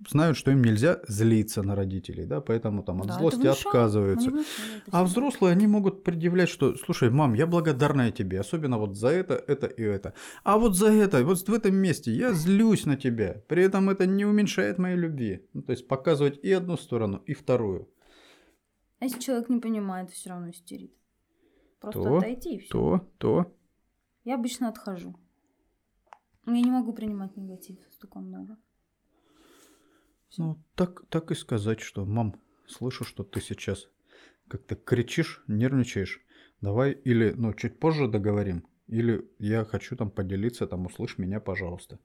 знают, 0.06 0.36
что 0.36 0.50
им 0.50 0.62
нельзя 0.62 1.00
злиться 1.08 1.62
на 1.62 1.74
родителей, 1.74 2.24
да, 2.24 2.40
поэтому 2.40 2.82
там 2.82 3.00
от 3.00 3.08
да, 3.08 3.18
злости 3.18 3.46
отказываются. 3.46 4.32
А 4.90 5.04
взрослые, 5.04 5.52
они 5.52 5.66
могут 5.66 6.04
предъявлять, 6.04 6.48
что, 6.48 6.76
слушай, 6.76 7.10
мам, 7.10 7.34
я 7.34 7.46
благодарна 7.46 8.10
тебе, 8.12 8.40
особенно 8.40 8.78
вот 8.78 8.96
за 8.96 9.08
это, 9.08 9.34
это 9.34 9.66
и 9.66 9.82
это. 9.82 10.14
А 10.44 10.58
вот 10.58 10.76
за 10.76 10.92
это, 10.92 11.24
вот 11.24 11.38
в 11.48 11.52
этом 11.52 11.74
месте 11.74 12.12
я 12.12 12.32
злюсь 12.32 12.86
на 12.86 12.96
тебя, 12.96 13.42
при 13.48 13.64
этом 13.64 13.90
это 13.90 14.06
не 14.06 14.24
уменьшает 14.24 14.78
моей 14.78 14.96
любви. 14.96 15.46
Ну, 15.52 15.62
то 15.62 15.72
есть 15.72 15.88
показывать 15.88 16.38
и 16.42 16.52
одну 16.52 16.76
сторону, 16.76 17.22
и 17.26 17.34
вторую. 17.34 17.88
А 19.00 19.04
если 19.04 19.20
человек 19.20 19.48
не 19.48 19.60
понимает, 19.60 20.10
все 20.10 20.30
равно 20.30 20.50
истерит. 20.50 20.92
Просто 21.80 22.02
то, 22.02 22.18
отойти 22.18 22.56
и 22.56 22.58
все. 22.58 22.68
То, 22.70 23.08
то. 23.18 23.54
Я 24.24 24.34
обычно 24.34 24.68
отхожу. 24.68 25.14
Я 26.46 26.60
не 26.60 26.70
могу 26.70 26.92
принимать 26.92 27.36
негатив, 27.36 27.78
столько 27.92 28.18
много. 28.18 28.56
Ну, 30.36 30.62
так, 30.74 31.06
так 31.08 31.30
и 31.30 31.34
сказать, 31.34 31.80
что, 31.80 32.04
мам, 32.04 32.40
слышу, 32.66 33.04
что 33.04 33.24
ты 33.24 33.40
сейчас 33.40 33.88
как-то 34.48 34.76
кричишь, 34.76 35.42
нервничаешь. 35.46 36.20
Давай 36.60 36.92
или, 36.92 37.32
ну, 37.36 37.54
чуть 37.54 37.78
позже 37.78 38.08
договорим, 38.08 38.66
или 38.88 39.28
я 39.38 39.64
хочу 39.64 39.96
там 39.96 40.10
поделиться, 40.10 40.66
там, 40.66 40.86
услышь 40.86 41.18
меня, 41.18 41.40
пожалуйста. 41.40 41.98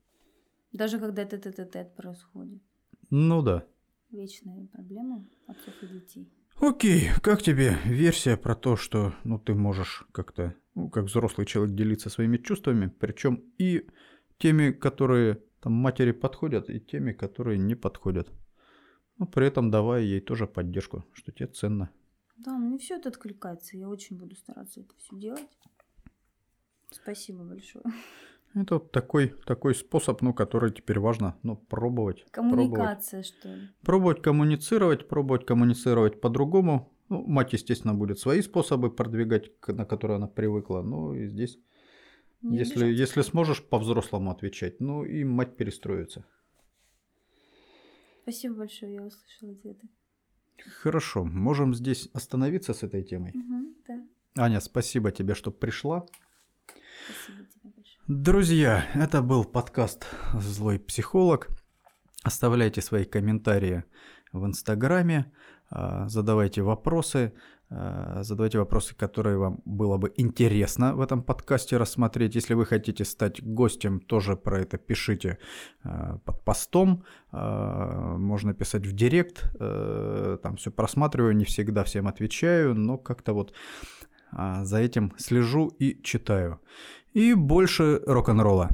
Даже 0.71 0.99
когда 0.99 1.23
это 1.23 1.37
тет 1.37 1.95
происходит. 1.95 2.61
Ну 3.09 3.41
да. 3.41 3.65
Вечная 4.09 4.67
проблема 4.67 5.25
отцов 5.47 5.73
и 5.81 5.87
детей. 5.87 6.31
Окей, 6.59 7.09
как 7.21 7.41
тебе 7.41 7.77
версия 7.85 8.37
про 8.37 8.55
то, 8.55 8.75
что 8.75 9.13
ну, 9.23 9.39
ты 9.39 9.53
можешь 9.53 10.05
как-то, 10.11 10.55
ну, 10.75 10.89
как 10.89 11.05
взрослый 11.05 11.47
человек, 11.47 11.75
делиться 11.75 12.09
своими 12.09 12.37
чувствами, 12.37 12.93
причем 12.99 13.43
и 13.57 13.87
теми, 14.37 14.71
которые 14.71 15.41
там 15.63 15.73
матери 15.73 16.11
подходят 16.11 16.69
и 16.69 16.79
теми, 16.79 17.13
которые 17.13 17.57
не 17.57 17.75
подходят. 17.75 18.27
Но 19.17 19.25
при 19.25 19.47
этом 19.47 19.71
давая 19.71 20.01
ей 20.01 20.19
тоже 20.19 20.45
поддержку, 20.45 21.05
что 21.13 21.31
тебе 21.31 21.47
ценно. 21.47 21.89
Да, 22.35 22.57
мне 22.57 22.77
все 22.77 22.97
это 22.97 23.09
откликается. 23.09 23.77
Я 23.77 23.87
очень 23.87 24.17
буду 24.17 24.35
стараться 24.35 24.81
это 24.81 24.93
все 24.97 25.15
делать. 25.15 25.47
Спасибо 26.91 27.43
большое. 27.45 27.85
Это 28.55 28.75
вот 28.75 28.91
такой, 28.91 29.29
такой 29.45 29.73
способ, 29.73 30.21
ну, 30.21 30.33
который 30.33 30.71
теперь 30.71 30.99
важно 30.99 31.37
ну, 31.43 31.55
пробовать. 31.55 32.25
Коммуникация, 32.31 33.23
пробовать. 33.23 33.25
что 33.25 33.53
ли? 33.53 33.69
Пробовать 33.81 34.21
коммуницировать, 34.21 35.07
пробовать 35.07 35.45
коммуницировать 35.45 36.19
по-другому. 36.19 36.93
Ну, 37.07 37.25
мать, 37.25 37.53
естественно, 37.53 37.93
будет 37.93 38.19
свои 38.19 38.41
способы 38.41 38.91
продвигать, 38.91 39.51
на 39.67 39.85
которые 39.85 40.17
она 40.17 40.27
привыкла. 40.27 40.81
Ну, 40.81 41.13
и 41.13 41.27
здесь, 41.27 41.57
Не 42.43 42.57
если, 42.57 42.85
если 42.85 43.21
сможешь 43.21 43.63
по-взрослому 43.63 44.29
отвечать, 44.31 44.79
ну, 44.81 45.05
и 45.05 45.23
мать 45.23 45.55
перестроится. 45.55 46.25
Спасибо 48.23 48.55
большое, 48.55 48.95
я 48.95 49.01
услышала 49.01 49.53
ответы. 49.53 49.87
Хорошо, 50.81 51.23
можем 51.23 51.73
здесь 51.73 52.09
остановиться 52.13 52.73
с 52.73 52.83
этой 52.83 53.03
темой. 53.03 53.31
Угу, 53.31 53.75
да. 53.87 54.07
Аня, 54.43 54.59
спасибо 54.59 55.11
тебе, 55.11 55.35
что 55.35 55.51
пришла. 55.51 56.05
Спасибо 57.05 57.45
тебе 57.45 57.71
большое. 57.75 58.03
Друзья, 58.07 58.85
это 58.93 59.21
был 59.21 59.45
подкаст 59.45 60.05
«Злой 60.33 60.79
психолог». 60.79 61.49
Оставляйте 62.23 62.81
свои 62.81 63.05
комментарии 63.05 63.83
в 64.31 64.45
Инстаграме, 64.45 65.31
а, 65.69 66.07
задавайте 66.07 66.61
вопросы, 66.61 67.33
задавайте 68.21 68.59
вопросы, 68.59 68.95
которые 68.95 69.37
вам 69.37 69.61
было 69.65 69.97
бы 69.97 70.11
интересно 70.17 70.95
в 70.95 71.01
этом 71.01 71.23
подкасте 71.23 71.77
рассмотреть. 71.77 72.35
Если 72.35 72.53
вы 72.53 72.65
хотите 72.65 73.05
стать 73.05 73.43
гостем, 73.43 73.99
тоже 73.99 74.35
про 74.35 74.59
это 74.61 74.77
пишите 74.77 75.37
а, 75.83 76.17
под 76.25 76.43
постом. 76.43 77.03
Можно 77.31 78.53
писать 78.53 78.85
в 78.85 78.91
директ. 78.93 79.43
Э, 79.59 80.37
там 80.43 80.55
все 80.57 80.71
просматриваю, 80.71 81.35
не 81.35 81.45
всегда 81.45 81.83
всем 81.83 82.07
отвечаю, 82.07 82.75
но 82.75 82.97
как-то 82.97 83.33
вот 83.33 83.53
за 84.31 84.77
этим 84.77 85.13
слежу 85.17 85.67
и 85.79 86.01
читаю. 86.03 86.59
И 87.13 87.33
больше 87.33 88.01
рок-н-ролла. 88.07 88.69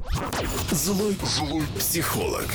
Злой, 0.70 1.16
злой 1.24 1.64
психолог. 1.76 2.46